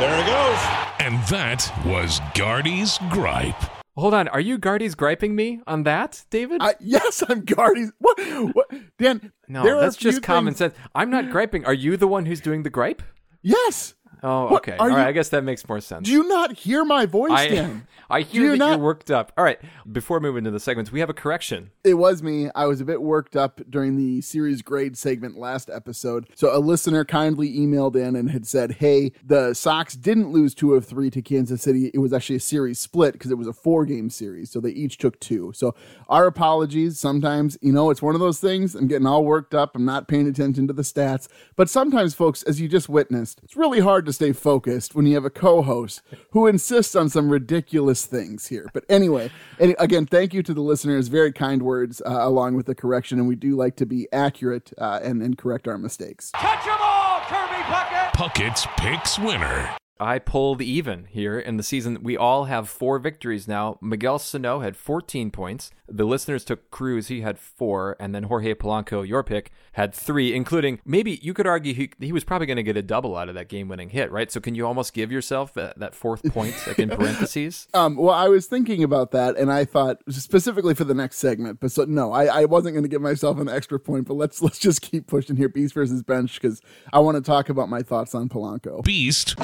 There 0.00 0.18
it 0.18 0.26
goes. 0.26 0.58
And 0.98 1.22
that 1.28 1.72
was 1.86 2.20
Gardy's 2.34 2.98
gripe. 3.10 3.54
Hold 3.96 4.14
on. 4.14 4.26
Are 4.28 4.40
you 4.40 4.58
Gardy's 4.58 4.94
griping 4.96 5.36
me 5.36 5.60
on 5.66 5.84
that, 5.84 6.24
David? 6.30 6.62
I, 6.62 6.74
yes, 6.80 7.22
I'm 7.28 7.44
guarding. 7.44 7.92
What? 7.98 8.18
What? 8.54 8.70
Dan? 8.98 9.32
no, 9.46 9.62
there 9.62 9.78
that's 9.78 9.96
a 9.96 10.00
just 10.00 10.22
common 10.22 10.54
things- 10.54 10.74
sense. 10.74 10.88
I'm 10.94 11.10
not 11.10 11.30
griping. 11.30 11.64
Are 11.64 11.74
you 11.74 11.96
the 11.96 12.08
one 12.08 12.26
who's 12.26 12.40
doing 12.40 12.64
the 12.64 12.70
gripe? 12.70 13.02
Yes. 13.42 13.94
Oh, 14.22 14.56
okay. 14.56 14.76
All 14.76 14.88
right. 14.88 15.02
you- 15.02 15.08
I 15.08 15.12
guess 15.12 15.30
that 15.30 15.44
makes 15.44 15.68
more 15.68 15.80
sense. 15.80 16.06
Do 16.06 16.12
you 16.12 16.28
not 16.28 16.52
hear 16.52 16.84
my 16.84 17.06
voice, 17.06 17.30
I, 17.32 17.48
Dan? 17.48 17.86
I 18.10 18.22
Do 18.22 18.28
hear 18.28 18.42
you 18.42 18.50
that 18.52 18.56
not- 18.58 18.70
you're 18.70 18.78
worked 18.78 19.10
up. 19.10 19.32
All 19.38 19.44
right. 19.44 19.58
Before 19.90 20.20
moving 20.20 20.44
to 20.44 20.50
the 20.50 20.60
segments, 20.60 20.90
we 20.92 21.00
have 21.00 21.08
a 21.10 21.14
correction. 21.14 21.70
It 21.84 21.94
was 21.94 22.22
me. 22.22 22.50
I 22.54 22.66
was 22.66 22.80
a 22.80 22.84
bit 22.84 23.00
worked 23.02 23.36
up 23.36 23.60
during 23.70 23.96
the 23.96 24.20
series 24.20 24.62
grade 24.62 24.98
segment 24.98 25.38
last 25.38 25.70
episode. 25.70 26.28
So 26.34 26.54
a 26.56 26.58
listener 26.58 27.04
kindly 27.04 27.56
emailed 27.56 27.96
in 27.96 28.16
and 28.16 28.30
had 28.30 28.46
said, 28.46 28.72
"Hey, 28.72 29.12
the 29.24 29.54
Sox 29.54 29.94
didn't 29.94 30.30
lose 30.32 30.54
two 30.54 30.74
of 30.74 30.84
three 30.84 31.10
to 31.10 31.22
Kansas 31.22 31.62
City. 31.62 31.90
It 31.94 31.98
was 31.98 32.12
actually 32.12 32.36
a 32.36 32.40
series 32.40 32.78
split 32.78 33.12
because 33.14 33.30
it 33.30 33.38
was 33.38 33.46
a 33.46 33.52
four-game 33.52 34.10
series, 34.10 34.50
so 34.50 34.60
they 34.60 34.70
each 34.70 34.98
took 34.98 35.18
two. 35.20 35.52
So 35.54 35.74
our 36.08 36.26
apologies. 36.26 36.98
Sometimes, 37.00 37.56
you 37.62 37.72
know, 37.72 37.90
it's 37.90 38.02
one 38.02 38.14
of 38.14 38.20
those 38.20 38.40
things. 38.40 38.74
I'm 38.74 38.86
getting 38.88 39.06
all 39.06 39.24
worked 39.24 39.54
up. 39.54 39.74
I'm 39.74 39.84
not 39.84 40.08
paying 40.08 40.26
attention 40.28 40.66
to 40.66 40.72
the 40.72 40.82
stats. 40.82 41.28
But 41.56 41.70
sometimes, 41.70 42.14
folks, 42.14 42.42
as 42.42 42.60
you 42.60 42.68
just 42.68 42.88
witnessed, 42.88 43.40
it's 43.44 43.56
really 43.56 43.80
hard 43.80 44.04
to 44.06 44.09
stay 44.12 44.32
focused 44.32 44.94
when 44.94 45.06
you 45.06 45.14
have 45.14 45.24
a 45.24 45.30
co-host 45.30 46.02
who 46.30 46.46
insists 46.46 46.94
on 46.94 47.08
some 47.08 47.30
ridiculous 47.30 48.04
things 48.04 48.48
here. 48.48 48.68
But 48.72 48.84
anyway, 48.88 49.30
and 49.58 49.74
again, 49.78 50.06
thank 50.06 50.34
you 50.34 50.42
to 50.42 50.54
the 50.54 50.60
listeners. 50.60 51.08
Very 51.08 51.32
kind 51.32 51.62
words 51.62 52.00
uh, 52.06 52.18
along 52.20 52.54
with 52.56 52.66
the 52.66 52.74
correction, 52.74 53.18
and 53.18 53.28
we 53.28 53.36
do 53.36 53.56
like 53.56 53.76
to 53.76 53.86
be 53.86 54.08
accurate 54.12 54.72
uh, 54.78 55.00
and, 55.02 55.22
and 55.22 55.36
correct 55.38 55.68
our 55.68 55.78
mistakes. 55.78 56.30
Touch 56.32 56.66
'em 56.66 56.78
all, 56.80 57.20
Kirby 57.20 57.62
Puckett! 57.62 58.12
Puckett's 58.12 58.66
picks 58.76 59.18
winner. 59.18 59.76
I 60.00 60.18
pulled 60.18 60.62
even 60.62 61.04
here 61.04 61.38
in 61.38 61.58
the 61.58 61.62
season. 61.62 62.02
We 62.02 62.16
all 62.16 62.46
have 62.46 62.68
four 62.68 62.98
victories 62.98 63.46
now. 63.46 63.78
Miguel 63.82 64.18
Sano 64.18 64.60
had 64.60 64.76
14 64.76 65.30
points. 65.30 65.70
The 65.86 66.04
listeners 66.04 66.44
took 66.44 66.70
Cruz, 66.70 67.08
he 67.08 67.20
had 67.20 67.38
four. 67.38 67.96
And 68.00 68.14
then 68.14 68.24
Jorge 68.24 68.54
Polanco, 68.54 69.06
your 69.06 69.22
pick, 69.22 69.50
had 69.72 69.94
three, 69.94 70.34
including 70.34 70.80
maybe 70.86 71.18
you 71.22 71.34
could 71.34 71.46
argue 71.46 71.74
he, 71.74 71.90
he 72.00 72.12
was 72.12 72.24
probably 72.24 72.46
going 72.46 72.56
to 72.56 72.62
get 72.62 72.76
a 72.76 72.82
double 72.82 73.16
out 73.16 73.28
of 73.28 73.34
that 73.34 73.48
game 73.48 73.68
winning 73.68 73.90
hit, 73.90 74.10
right? 74.10 74.32
So 74.32 74.40
can 74.40 74.54
you 74.54 74.66
almost 74.66 74.94
give 74.94 75.12
yourself 75.12 75.52
that, 75.54 75.78
that 75.78 75.94
fourth 75.94 76.22
point, 76.32 76.54
like 76.66 76.78
in 76.78 76.88
parentheses? 76.96 77.68
Um, 77.74 77.96
well, 77.96 78.14
I 78.14 78.28
was 78.28 78.46
thinking 78.46 78.82
about 78.82 79.10
that, 79.10 79.36
and 79.36 79.52
I 79.52 79.64
thought 79.66 79.98
specifically 80.08 80.74
for 80.74 80.84
the 80.84 80.94
next 80.94 81.18
segment. 81.18 81.60
But 81.60 81.72
so 81.72 81.84
no, 81.84 82.12
I, 82.12 82.24
I 82.26 82.44
wasn't 82.46 82.74
going 82.74 82.84
to 82.84 82.88
give 82.88 83.02
myself 83.02 83.38
an 83.38 83.48
extra 83.48 83.78
point. 83.78 84.06
But 84.06 84.14
let's 84.14 84.40
let's 84.40 84.58
just 84.58 84.80
keep 84.80 85.06
pushing 85.06 85.36
here, 85.36 85.48
beast 85.48 85.74
versus 85.74 86.02
bench, 86.02 86.40
because 86.40 86.62
I 86.92 87.00
want 87.00 87.16
to 87.16 87.22
talk 87.22 87.48
about 87.48 87.68
my 87.68 87.82
thoughts 87.82 88.14
on 88.14 88.28
Polanco. 88.28 88.82
Beast 88.82 89.34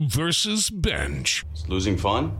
versus 0.00 0.70
bench. 0.70 1.44
Is 1.54 1.68
losing 1.68 1.96
fun? 1.96 2.38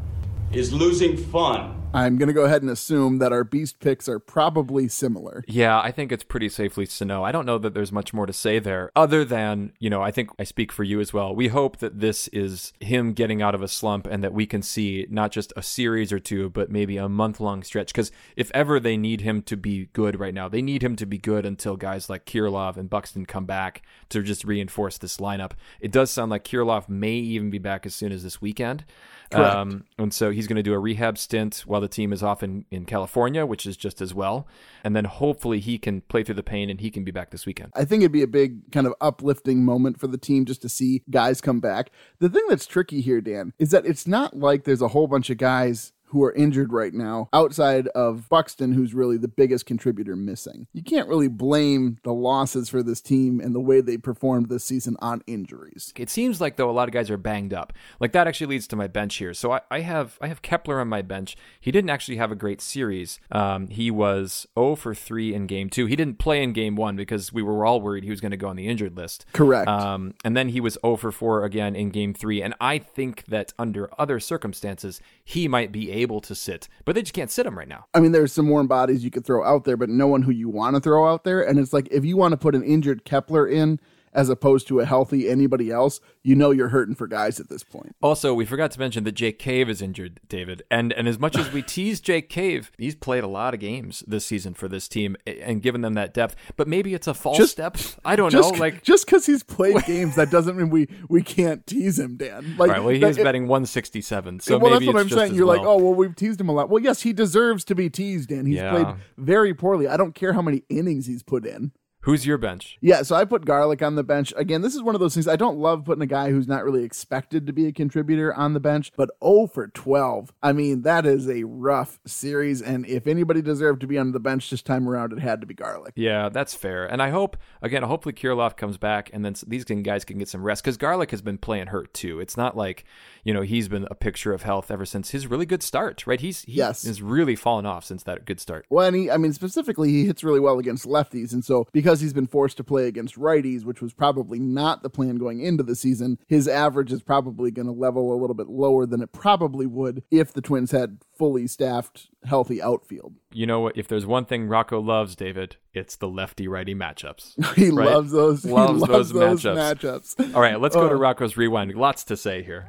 Is 0.53 0.73
losing 0.73 1.17
fun? 1.17 1.80
I'm 1.93 2.19
going 2.19 2.29
to 2.29 2.33
go 2.33 2.45
ahead 2.45 2.63
and 2.63 2.71
assume 2.71 3.19
that 3.19 3.33
our 3.33 3.43
beast 3.43 3.81
picks 3.81 4.09
are 4.09 4.21
probably 4.21 4.87
similar. 4.87 5.45
Yeah, 5.49 5.81
I 5.81 5.91
think 5.91 6.13
it's 6.13 6.23
pretty 6.23 6.49
safely 6.49 6.87
Sano. 6.87 7.25
I 7.25 7.33
don't 7.33 7.47
know 7.47 7.59
that 7.59 7.75
there's 7.75 7.91
much 7.91 8.15
more 8.15 8.27
to 8.27 8.33
say 8.33 8.61
there 8.61 8.93
other 8.95 9.25
than, 9.25 9.73
you 9.81 9.91
know, 9.91 10.01
I 10.01 10.13
think 10.13 10.31
I 10.39 10.45
speak 10.45 10.71
for 10.71 10.85
you 10.85 11.01
as 11.01 11.13
well. 11.13 11.35
We 11.35 11.49
hope 11.49 11.79
that 11.79 11.99
this 11.99 12.29
is 12.29 12.73
him 12.79 13.13
getting 13.13 13.43
out 13.43 13.57
of 13.57 13.63
a 13.63 13.67
slump 13.67 14.07
and 14.07 14.23
that 14.23 14.33
we 14.33 14.47
can 14.47 14.63
see 14.63 15.07
not 15.11 15.33
just 15.33 15.53
a 15.57 15.63
series 15.63 16.13
or 16.13 16.21
two, 16.21 16.49
but 16.51 16.71
maybe 16.71 16.97
a 16.97 17.09
month 17.09 17.41
long 17.41 17.65
stretch. 17.65 17.89
Because 17.89 18.13
if 18.37 18.53
ever 18.55 18.79
they 18.79 18.97
need 18.97 19.23
him 19.23 19.43
to 19.43 19.57
be 19.57 19.87
good 19.93 20.21
right 20.21 20.35
now, 20.35 20.49
they 20.49 20.63
need 20.63 20.85
him 20.85 20.95
to 20.95 21.07
be 21.07 21.19
good 21.19 21.45
until 21.45 21.77
guys 21.77 22.09
like 22.09 22.25
Kirilloff 22.25 22.77
and 22.77 22.89
Buxton 22.89 23.27
come 23.27 23.47
back 23.47 23.83
to 24.11 24.23
just 24.23 24.45
reinforce 24.45 24.97
this 24.97 25.17
lineup. 25.17 25.53
It 25.81 25.91
does 25.91 26.13
sound 26.13 26.31
like 26.31 26.45
Kirilloff 26.45 26.89
may 26.89 27.15
even 27.15 27.51
be 27.51 27.59
back 27.59 27.85
as 27.85 27.97
soon 27.97 28.13
as 28.13 28.23
this 28.23 28.41
weekend. 28.41 28.85
Um, 29.33 29.85
and 29.99 30.13
so 30.13 30.31
he's 30.31 30.47
going 30.47 30.57
to 30.57 30.63
do 30.63 30.73
a 30.73 30.79
rehab 30.79 31.17
stint 31.19 31.63
while 31.67 31.81
the 31.81 31.89
team 31.89 32.13
is 32.13 32.23
off 32.23 32.43
in, 32.43 32.65
in 32.71 32.85
California, 32.85 33.47
which 33.47 33.67
is 33.67 33.77
just 33.77 34.01
as 34.01 34.13
well. 34.13 34.47
And 34.83 34.97
then 34.97 35.05
hopefully 35.05 35.61
he 35.61 35.79
can 35.79 36.01
play 36.03 36.25
through 36.25 36.35
the 36.35 36.43
pain 36.43 36.71
and 36.71 36.81
he 36.81 36.91
can 36.91 37.05
be 37.05 37.11
back 37.11 37.31
this 37.31 37.47
weekend. 37.47 37.73
I 37.75 37.85
think 37.85 38.03
it'd 38.03 38.13
be 38.13 38.23
a 38.23 38.29
big 38.29 38.73
kind 38.73 38.87
of 38.87 38.95
uplifting 39.01 39.65
moment 39.65 40.01
for 40.01 40.07
the 40.07 40.19
team 40.19 40.45
just 40.45 40.63
to 40.63 40.69
see 40.69 41.03
guys 41.11 41.41
come 41.41 41.61
back. 41.61 41.91
The 42.19 42.29
thing 42.29 42.45
that's 42.49 42.67
tricky 42.67 43.01
here, 43.01 43.21
Dan, 43.21 43.53
is 43.59 43.71
that 43.71 43.87
it's 43.87 44.07
not 44.07 44.37
like 44.37 44.65
there's 44.65 44.83
a 44.83 44.89
whole 44.89 45.07
bunch 45.07 45.31
of 45.31 45.39
guys 45.39 45.93
who 46.11 46.25
are 46.25 46.33
injured 46.33 46.73
right 46.73 46.93
now 46.93 47.29
outside 47.33 47.89
of 47.89 48.29
Buxton, 48.29 48.73
who's 48.73 48.95
really 48.95 49.17
the 49.17 49.29
biggest 49.29 49.67
contributor 49.67 50.17
missing. 50.17 50.67
You 50.73 50.83
can't 50.83 51.09
really 51.09 51.29
blame 51.29 51.99
the 52.03 52.13
losses 52.13 52.69
for 52.69 52.83
this 52.83 53.01
team 53.01 53.41
and 53.41 53.55
the 53.55 53.61
way 53.61 53.81
they 53.81 53.97
performed 53.97 54.49
this 54.49 54.65
season 54.65 54.97
on 55.01 55.23
injuries. 55.27 55.93
It 55.97 56.11
seems 56.11 56.41
like 56.41 56.57
though 56.57 56.71
a 56.71 56.73
lot 56.73 56.89
of 56.89 56.93
guys 56.93 57.11
are 57.11 57.17
banged 57.17 57.55
up. 57.55 57.73
Like 58.01 58.13
that 58.13 58.27
actually 58.27 58.49
leads 58.49 58.67
to 58.69 58.77
my 58.77 58.89
bench 58.89 59.17
here. 59.17 59.35
So 59.35 59.53
I, 59.53 59.61
I 59.71 59.81
have 59.81 60.19
I 60.21 60.27
have 60.27 60.43
Kepler 60.43 60.81
on 60.81 60.89
my 60.89 61.03
bench. 61.03 61.37
He 61.61 61.71
didn't 61.71 61.91
actually 61.91 62.17
have 62.17 62.33
a 62.33 62.37
great 62.37 62.61
series. 62.61 63.21
Um, 63.31 63.69
he 63.69 63.91
was 63.91 64.47
0 64.59 64.75
for 64.77 64.95
3 64.95 65.35
in 65.35 65.47
game 65.47 65.71
two. 65.71 65.87
He 65.87 65.97
didn't 65.97 66.19
play 66.19 66.43
in 66.43 66.53
game 66.53 66.75
one 66.75 66.97
because 66.97 67.33
we 67.33 67.43
were 67.43 67.65
all 67.65 67.81
worried 67.81 68.05
he 68.05 68.11
was 68.11 68.21
going 68.21 68.31
to 68.33 68.37
go 68.37 68.49
on 68.49 68.57
the 68.57 68.67
injured 68.67 68.97
list. 68.97 69.27
Correct. 69.33 69.69
Um, 69.69 70.15
and 70.25 70.37
then 70.37 70.49
he 70.49 70.61
was 70.61 70.77
0 70.85 70.97
for 70.97 71.13
4 71.13 71.45
again 71.45 71.77
in 71.77 71.91
game 71.91 72.15
three. 72.15 72.43
And 72.43 72.55
I 72.61 72.79
think 72.79 73.27
that 73.27 73.53
under 73.59 73.89
other 73.99 74.19
circumstances, 74.19 75.01
he 75.25 75.47
might 75.47 75.71
be 75.71 75.91
able 75.93 76.00
to 76.09 76.35
sit, 76.35 76.69
but 76.85 76.95
they 76.95 77.03
just 77.03 77.15
can't 77.15 77.31
sit 77.31 77.47
him 77.47 77.59
right 77.59 77.69
now. 77.69 77.87
I 77.93 78.01
mean, 78.01 78.13
there's 78.13 78.33
some 78.33 78.49
warm 78.49 78.67
bodies 78.67 79.05
you 79.05 79.11
could 79.11 79.25
throw 79.25 79.45
out 79.45 79.65
there, 79.65 79.77
but 79.77 79.89
no 79.89 80.07
one 80.07 80.23
who 80.23 80.33
you 80.33 80.49
want 80.49 80.77
to 80.77 80.81
throw 80.81 81.13
out 81.13 81.25
there. 81.25 81.43
And 81.43 81.59
it's 81.59 81.73
like 81.73 81.89
if 81.91 82.05
you 82.05 82.17
want 82.17 82.33
to 82.33 82.39
put 82.39 82.55
an 82.55 82.63
injured 82.63 83.05
Kepler 83.05 83.47
in 83.47 83.79
as 84.13 84.29
opposed 84.29 84.67
to 84.69 84.81
a 84.81 84.85
healthy 84.85 85.29
anybody 85.29 85.71
else, 85.71 86.01
you 86.23 86.35
know 86.35 86.51
you're 86.51 86.69
hurting 86.69 86.95
for 86.95 87.07
guys 87.07 87.39
at 87.39 87.49
this 87.49 87.63
point. 87.63 87.95
Also, 88.03 88.35
we 88.35 88.45
forgot 88.45 88.71
to 88.73 88.79
mention 88.81 89.05
that 89.05 89.13
Jake 89.13 89.39
Cave 89.39 89.69
is 89.71 89.81
injured, 89.81 90.21
David. 90.29 90.63
And 90.71 90.93
and 90.93 91.07
as 91.09 91.19
much 91.19 91.37
as 91.37 91.53
we 91.53 91.63
tease 91.77 92.01
Jake 92.01 92.29
Cave, 92.29 92.71
he's 92.79 92.95
played 92.95 93.23
a 93.25 93.29
lot 93.29 93.55
of 93.55 93.61
games 93.61 94.03
this 94.07 94.27
season 94.27 94.55
for 94.55 94.67
this 94.69 94.89
team 94.89 95.17
and 95.27 95.63
given 95.63 95.81
them 95.83 95.95
that 95.95 96.13
depth. 96.13 96.35
But 96.57 96.67
maybe 96.69 96.93
it's 96.95 97.07
a 97.07 97.15
false 97.15 97.37
Just- 97.39 97.53
step. 97.53 97.77
I 98.05 98.17
don't 98.17 98.31
Just, 98.31 98.53
know. 98.55 98.59
Like, 98.59 98.83
just 98.85 99.07
because 99.07 99.27
he's 99.27 99.43
played 99.43 99.77
games, 99.87 100.17
that 100.17 100.31
doesn't 100.31 100.57
mean 100.57 100.71
we 100.71 100.89
we 101.09 101.23
can't 101.23 101.67
tease 101.67 101.99
him, 101.99 102.17
Dan. 102.17 102.57
Like, 102.59 102.71
right, 102.71 102.81
well, 102.81 102.89
he 102.95 102.99
that- 103.01 103.11
is 103.11 103.19
it- 103.19 103.25
betting 103.25 103.47
167. 103.47 104.41
So 104.41 104.59
well, 104.59 104.73
maybe 104.73 104.87
that's 104.87 104.95
what 104.95 105.01
I'm 105.01 105.09
saying. 105.09 105.35
You're 105.35 105.47
like, 105.47 105.61
oh, 105.61 105.77
well, 105.77 105.95
we've 105.95 106.15
teased 106.17 106.41
him 106.41 106.49
a 106.49 106.53
lot. 106.53 106.69
Well, 106.69 106.83
yes, 106.83 107.03
he 107.03 107.13
deserves 107.13 107.65
to 107.67 107.75
be 107.75 107.89
teased, 107.89 108.29
Dan. 108.29 108.47
He's 108.47 108.57
Yeah. 108.57 108.71
played 108.71 108.97
very 109.17 109.55
poorly. 109.55 109.87
I 109.89 109.97
don't 109.97 110.15
care 110.15 110.33
how 110.33 110.43
many 110.43 110.63
innings 110.69 111.07
he's 111.07 111.23
put 111.23 111.47
in. 111.47 111.73
Who's 112.05 112.25
your 112.27 112.39
bench? 112.39 112.79
Yeah, 112.81 113.03
so 113.03 113.15
I 113.15 113.27
put 113.27 113.45
Garlick 113.45 113.83
on 113.83 113.95
the 113.95 114.03
bench. 114.03 114.33
Again, 114.37 114.63
this 114.63 114.75
is 114.75 114.83
one 114.83 114.95
of 114.95 115.03
those 115.03 115.13
things 115.13 115.29
I 115.29 115.37
don't 115.37 115.59
love 115.59 115.85
putting 115.85 116.01
a 116.03 116.07
guy 116.07 116.31
who's 116.31 116.49
not 116.49 116.65
really 116.65 116.83
expected 116.83 117.47
to 117.47 117.53
be 117.53 117.67
a 117.67 117.73
contributor 117.73 118.33
on 118.35 118.55
the 118.55 118.61
bench, 118.61 118.91
but 118.97 119.11
0 119.23 119.49
for 119.49 119.69
12. 119.69 120.33
I 120.43 120.53
mean, 120.53 120.81
that 120.83 121.05
is 121.05 121.29
a 121.29 121.45
rough 121.45 122.01
series, 122.07 122.63
and 122.63 122.87
if 122.87 123.07
anybody 123.07 123.43
deserved 123.43 123.83
to 123.83 123.87
be 123.87 123.99
on 123.99 124.13
the 124.13 124.21
bench 124.21 124.49
this 124.49 124.63
time 124.63 124.89
around, 124.89 125.13
it 125.13 125.19
had 125.19 125.43
to 125.43 125.47
be 125.47 125.53
Garlick. 125.53 125.93
Yeah, 125.95 126.31
that's 126.31 126.55
fair. 126.55 126.87
And 126.87 127.03
I 127.03 127.11
hope, 127.11 127.37
again, 127.61 127.83
hopefully 127.83 128.15
Kirilloff 128.15 128.57
comes 128.57 128.79
back 128.79 129.11
and 129.13 129.23
then 129.23 129.35
these 129.47 129.65
guys 129.67 130.05
can 130.07 130.17
get 130.17 130.29
some 130.29 130.43
rest 130.43 130.65
because 130.65 130.79
Garlick 130.79 131.11
has 131.11 131.21
been 131.21 131.37
playing 131.37 131.67
hurt 131.67 131.93
too. 131.93 132.19
It's 132.19 132.37
not 132.37 132.57
like, 132.57 132.85
you 133.25 133.35
know, 133.35 133.43
he's 133.43 133.69
been 133.69 133.87
a 133.91 133.95
picture 133.95 134.33
of 134.33 134.43
health 134.43 134.71
ever 134.71 134.87
since 134.87 135.11
his 135.11 135.27
really 135.27 135.45
good 135.45 135.63
start, 135.63 136.07
right? 136.07 136.21
He's 136.21 136.43
he 136.45 136.53
Yes. 136.53 136.85
has 136.85 137.03
really 137.03 137.37
fallen 137.37 137.67
off 137.67 137.85
since 137.85 138.03
that 138.05 138.25
good 138.25 138.41
start. 138.41 138.65
Well, 138.71 138.87
and 138.87 138.97
he, 138.97 139.11
I 139.11 139.19
mean, 139.19 139.35
specifically, 139.35 139.91
he 139.91 140.07
hits 140.07 140.25
really 140.25 140.41
well 140.41 140.59
against 140.59 140.87
lefties. 140.87 141.33
And 141.35 141.45
so, 141.45 141.67
because 141.73 141.90
he's 141.99 142.13
been 142.13 142.29
forced 142.29 142.59
to 142.59 142.63
play 142.65 142.87
against 142.87 143.17
righties, 143.19 143.65
which 143.65 143.83
was 143.83 143.93
probably 143.93 144.39
not 144.39 144.85
the 144.85 144.91
plan 144.91 145.17
going 145.17 145.41
into 145.41 145.65
the 145.65 145.75
season, 145.75 146.19
his 146.29 146.47
average 146.47 146.93
is 146.93 147.03
probably 147.03 147.51
going 147.51 147.67
to 147.67 147.73
level 147.73 148.13
a 148.13 148.21
little 148.21 148.35
bit 148.35 148.47
lower 148.49 148.87
than 148.87 149.01
it 149.03 149.11
probably 149.13 149.67
would 149.67 150.05
if 150.13 150.33
the 150.33 150.41
Twins 150.43 150.71
had 150.71 150.99
fully 151.19 151.49
staffed, 151.49 152.09
healthy 152.25 152.63
outfield. 152.63 153.15
You 153.33 153.47
know 153.47 153.61
what? 153.61 153.77
If 153.77 153.89
there's 153.89 154.07
one 154.07 154.27
thing 154.27 154.47
Rocco 154.47 154.79
loves, 154.81 155.17
David, 155.17 155.57
it's 155.75 155.97
the 155.97 156.09
lefty 156.09 156.47
righty 156.47 156.75
matchups. 156.75 157.33
He 157.57 157.71
Right? 157.71 157.89
loves 157.89 158.13
those. 158.13 158.45
Loves 158.45 158.81
loves 158.83 159.11
those 159.11 159.43
those, 159.43 159.43
matchups. 159.43 160.15
matchups. 160.17 160.35
All 160.35 160.41
right, 160.43 160.61
let's 160.61 160.77
go 160.77 160.89
to 160.89 160.95
Uh. 160.95 160.99
Rocco's 160.99 161.37
rewind. 161.37 161.75
Lots 161.75 162.05
to 162.05 162.17
say 162.17 162.43
here. 162.45 162.67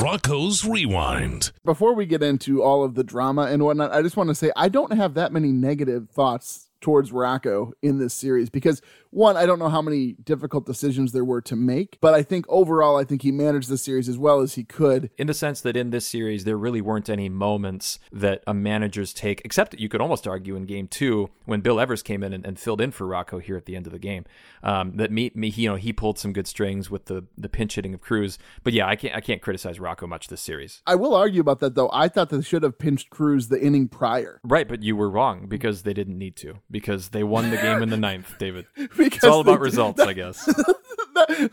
Rocco's 0.00 0.64
Rewind. 0.64 1.50
Before 1.64 1.94
we 1.94 2.06
get 2.06 2.22
into 2.22 2.62
all 2.62 2.84
of 2.84 2.94
the 2.94 3.02
drama 3.04 3.42
and 3.46 3.64
whatnot, 3.64 3.92
I 3.92 4.02
just 4.02 4.16
want 4.16 4.28
to 4.28 4.34
say 4.34 4.52
I 4.56 4.68
don't 4.68 4.92
have 4.92 5.14
that 5.14 5.32
many 5.32 5.48
negative 5.52 6.08
thoughts 6.10 6.69
towards 6.80 7.12
Rocco 7.12 7.72
in 7.82 7.98
this 7.98 8.14
series 8.14 8.50
because 8.50 8.82
one, 9.10 9.36
I 9.36 9.46
don't 9.46 9.58
know 9.58 9.68
how 9.68 9.82
many 9.82 10.12
difficult 10.24 10.66
decisions 10.66 11.12
there 11.12 11.24
were 11.24 11.40
to 11.42 11.56
make, 11.56 11.98
but 12.00 12.14
I 12.14 12.22
think 12.22 12.46
overall, 12.48 12.96
I 12.96 13.04
think 13.04 13.22
he 13.22 13.32
managed 13.32 13.68
the 13.68 13.78
series 13.78 14.08
as 14.08 14.18
well 14.18 14.40
as 14.40 14.54
he 14.54 14.64
could. 14.64 15.10
in 15.18 15.26
the 15.26 15.34
sense 15.34 15.60
that 15.60 15.76
in 15.76 15.90
this 15.90 16.06
series 16.06 16.44
there 16.44 16.56
really 16.56 16.80
weren't 16.80 17.08
any 17.08 17.28
moments 17.28 17.98
that 18.12 18.42
a 18.46 18.54
manager's 18.54 19.12
take 19.12 19.40
except 19.44 19.74
you 19.78 19.88
could 19.88 20.00
almost 20.00 20.26
argue 20.26 20.56
in 20.56 20.64
game 20.64 20.86
two 20.88 21.28
when 21.44 21.60
bill 21.60 21.80
evers 21.80 22.02
came 22.02 22.22
in 22.22 22.32
and, 22.32 22.44
and 22.46 22.58
filled 22.58 22.80
in 22.80 22.90
for 22.90 23.06
rocco 23.06 23.38
here 23.38 23.56
at 23.56 23.66
the 23.66 23.76
end 23.76 23.86
of 23.86 23.92
the 23.92 23.98
game 23.98 24.24
um, 24.62 24.96
that 24.96 25.10
me, 25.10 25.30
me 25.34 25.50
he, 25.50 25.62
you 25.62 25.68
know 25.68 25.76
he 25.76 25.92
pulled 25.92 26.18
some 26.18 26.32
good 26.32 26.46
strings 26.46 26.90
with 26.90 27.06
the 27.06 27.24
the 27.36 27.48
pinch 27.48 27.74
hitting 27.74 27.94
of 27.94 28.00
cruz 28.00 28.38
but 28.62 28.72
yeah 28.72 28.86
i 28.86 28.96
can't 28.96 29.14
i 29.14 29.20
can't 29.20 29.42
criticize 29.42 29.80
rocco 29.80 30.06
much 30.06 30.28
this 30.28 30.40
series 30.40 30.82
I 30.86 30.94
will 30.94 31.14
argue 31.14 31.40
about 31.40 31.60
that 31.60 31.74
though. 31.74 31.90
I 31.92 32.08
thought 32.08 32.30
they 32.30 32.42
should 32.42 32.62
have 32.62 32.78
pinched 32.78 33.10
Cruz 33.10 33.48
the 33.48 33.60
inning 33.60 33.88
prior. 33.88 34.40
right 34.44 34.68
but 34.68 34.82
you 34.82 34.96
were 34.96 35.10
wrong 35.10 35.46
because 35.46 35.82
they 35.82 35.94
didn't 35.94 36.18
need 36.18 36.36
to 36.36 36.58
because 36.70 37.10
they 37.10 37.24
won 37.24 37.50
the 37.50 37.56
game 37.56 37.82
in 37.82 37.90
the 37.90 37.96
ninth 37.96 38.34
david 38.38 38.66
it's 39.00 39.24
all 39.24 39.40
about 39.40 39.60
results 39.60 40.00
i 40.00 40.12
guess 40.12 40.48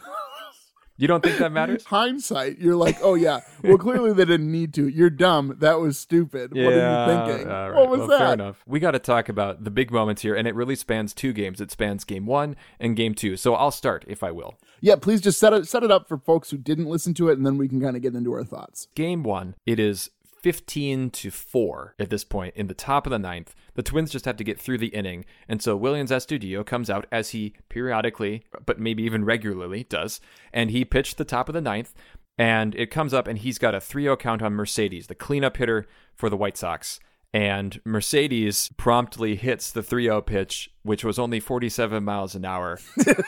you 0.97 1.07
don't 1.07 1.23
think 1.23 1.37
that 1.37 1.51
matters 1.51 1.85
Hindsight, 1.85 2.57
you're 2.57 2.75
like, 2.75 2.97
oh 3.01 3.13
yeah, 3.13 3.41
well 3.63 3.77
clearly 3.77 4.13
they 4.13 4.25
didn't 4.25 4.51
need 4.51 4.73
to. 4.75 4.87
You're 4.87 5.09
dumb. 5.09 5.55
That 5.59 5.79
was 5.79 5.97
stupid. 5.97 6.51
what 6.51 6.73
are 6.73 7.27
you 7.27 7.27
thinking? 7.27 7.47
right. 7.47 7.73
What 7.73 7.89
was 7.89 7.99
well, 7.99 8.07
that? 8.07 8.19
Fair 8.19 8.33
enough. 8.33 8.63
We 8.65 8.79
got 8.79 8.91
to 8.91 8.99
talk 8.99 9.29
about 9.29 9.63
the 9.63 9.71
big 9.71 9.91
moments 9.91 10.23
here, 10.23 10.35
and 10.35 10.47
it 10.47 10.55
really 10.55 10.75
spans 10.75 11.13
two 11.13 11.33
games. 11.33 11.61
It 11.61 11.71
spans 11.71 12.03
game 12.03 12.25
one 12.25 12.55
and 12.79 12.95
game 12.95 13.13
two. 13.13 13.37
So 13.37 13.53
I'll 13.53 13.71
start, 13.71 14.05
if 14.07 14.23
I 14.23 14.31
will. 14.31 14.55
yeah, 14.81 14.95
please 14.95 15.21
just 15.21 15.39
set 15.39 15.53
it 15.53 15.67
set 15.67 15.83
it 15.83 15.91
up 15.91 16.07
for 16.07 16.17
folks 16.17 16.49
who 16.49 16.57
didn't 16.57 16.85
listen 16.85 17.13
to 17.15 17.29
it, 17.29 17.37
and 17.37 17.45
then 17.45 17.57
we 17.57 17.67
can 17.67 17.79
kind 17.79 17.95
of 17.95 18.01
get 18.01 18.15
into 18.15 18.33
our 18.33 18.43
thoughts. 18.43 18.87
Game 18.95 19.23
one, 19.23 19.55
it 19.65 19.79
is 19.79 20.09
15 20.47 21.09
to 21.09 21.29
4 21.29 21.95
at 21.99 22.09
this 22.09 22.23
point 22.23 22.55
in 22.55 22.67
the 22.67 22.73
top 22.73 23.05
of 23.05 23.11
the 23.11 23.19
ninth. 23.19 23.53
The 23.73 23.83
Twins 23.83 24.11
just 24.11 24.23
have 24.23 24.37
to 24.37 24.45
get 24.45 24.57
through 24.57 24.77
the 24.77 24.87
inning. 24.87 25.25
And 25.49 25.61
so 25.61 25.77
Willians 25.77 26.07
Astudillo 26.07 26.65
comes 26.65 26.89
out 26.89 27.05
as 27.11 27.31
he 27.31 27.55
periodically, 27.67 28.45
but 28.65 28.79
maybe 28.79 29.03
even 29.03 29.25
regularly 29.25 29.83
does. 29.83 30.21
And 30.53 30.71
he 30.71 30.85
pitched 30.85 31.17
the 31.17 31.25
top 31.25 31.49
of 31.49 31.53
the 31.53 31.59
ninth. 31.59 31.93
And 32.37 32.75
it 32.75 32.91
comes 32.91 33.13
up 33.13 33.27
and 33.27 33.37
he's 33.37 33.57
got 33.57 33.75
a 33.75 33.81
3 33.81 34.03
0 34.03 34.15
count 34.15 34.41
on 34.41 34.53
Mercedes, 34.53 35.07
the 35.07 35.15
cleanup 35.15 35.57
hitter 35.57 35.85
for 36.15 36.29
the 36.29 36.37
White 36.37 36.55
Sox. 36.55 37.01
And 37.33 37.81
Mercedes 37.83 38.69
promptly 38.77 39.35
hits 39.35 39.69
the 39.69 39.83
3 39.83 40.05
0 40.05 40.21
pitch, 40.21 40.69
which 40.83 41.03
was 41.03 41.19
only 41.19 41.41
47 41.41 42.05
miles 42.05 42.35
an 42.35 42.45
hour, 42.45 42.79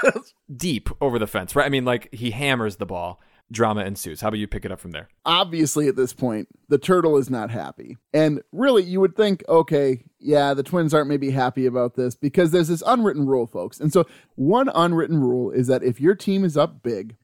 deep 0.55 0.89
over 1.01 1.19
the 1.19 1.27
fence, 1.27 1.53
right? 1.53 1.65
I 1.65 1.69
mean, 1.69 1.83
like 1.83 2.07
he 2.13 2.31
hammers 2.31 2.77
the 2.77 2.85
ball 2.85 3.19
drama 3.51 3.83
ensues. 3.83 4.21
How 4.21 4.27
about 4.27 4.39
you 4.39 4.47
pick 4.47 4.65
it 4.65 4.71
up 4.71 4.79
from 4.79 4.91
there? 4.91 5.09
Obviously, 5.25 5.87
at 5.87 5.95
this 5.95 6.13
point, 6.13 6.47
the 6.67 6.77
turtle 6.77 7.17
is 7.17 7.29
not 7.29 7.49
happy. 7.49 7.97
And 8.13 8.41
really, 8.51 8.83
you 8.83 8.99
would 8.99 9.15
think, 9.15 9.43
okay, 9.49 10.03
yeah, 10.19 10.53
the 10.53 10.63
twins 10.63 10.93
aren't 10.93 11.09
maybe 11.09 11.31
happy 11.31 11.65
about 11.65 11.95
this 11.95 12.15
because 12.15 12.51
there's 12.51 12.67
this 12.67 12.83
unwritten 12.85 13.25
rule, 13.25 13.47
folks. 13.47 13.79
And 13.79 13.91
so, 13.91 14.05
one 14.35 14.69
unwritten 14.73 15.19
rule 15.19 15.51
is 15.51 15.67
that 15.67 15.83
if 15.83 15.99
your 15.99 16.15
team 16.15 16.43
is 16.43 16.57
up 16.57 16.83
big 16.83 17.15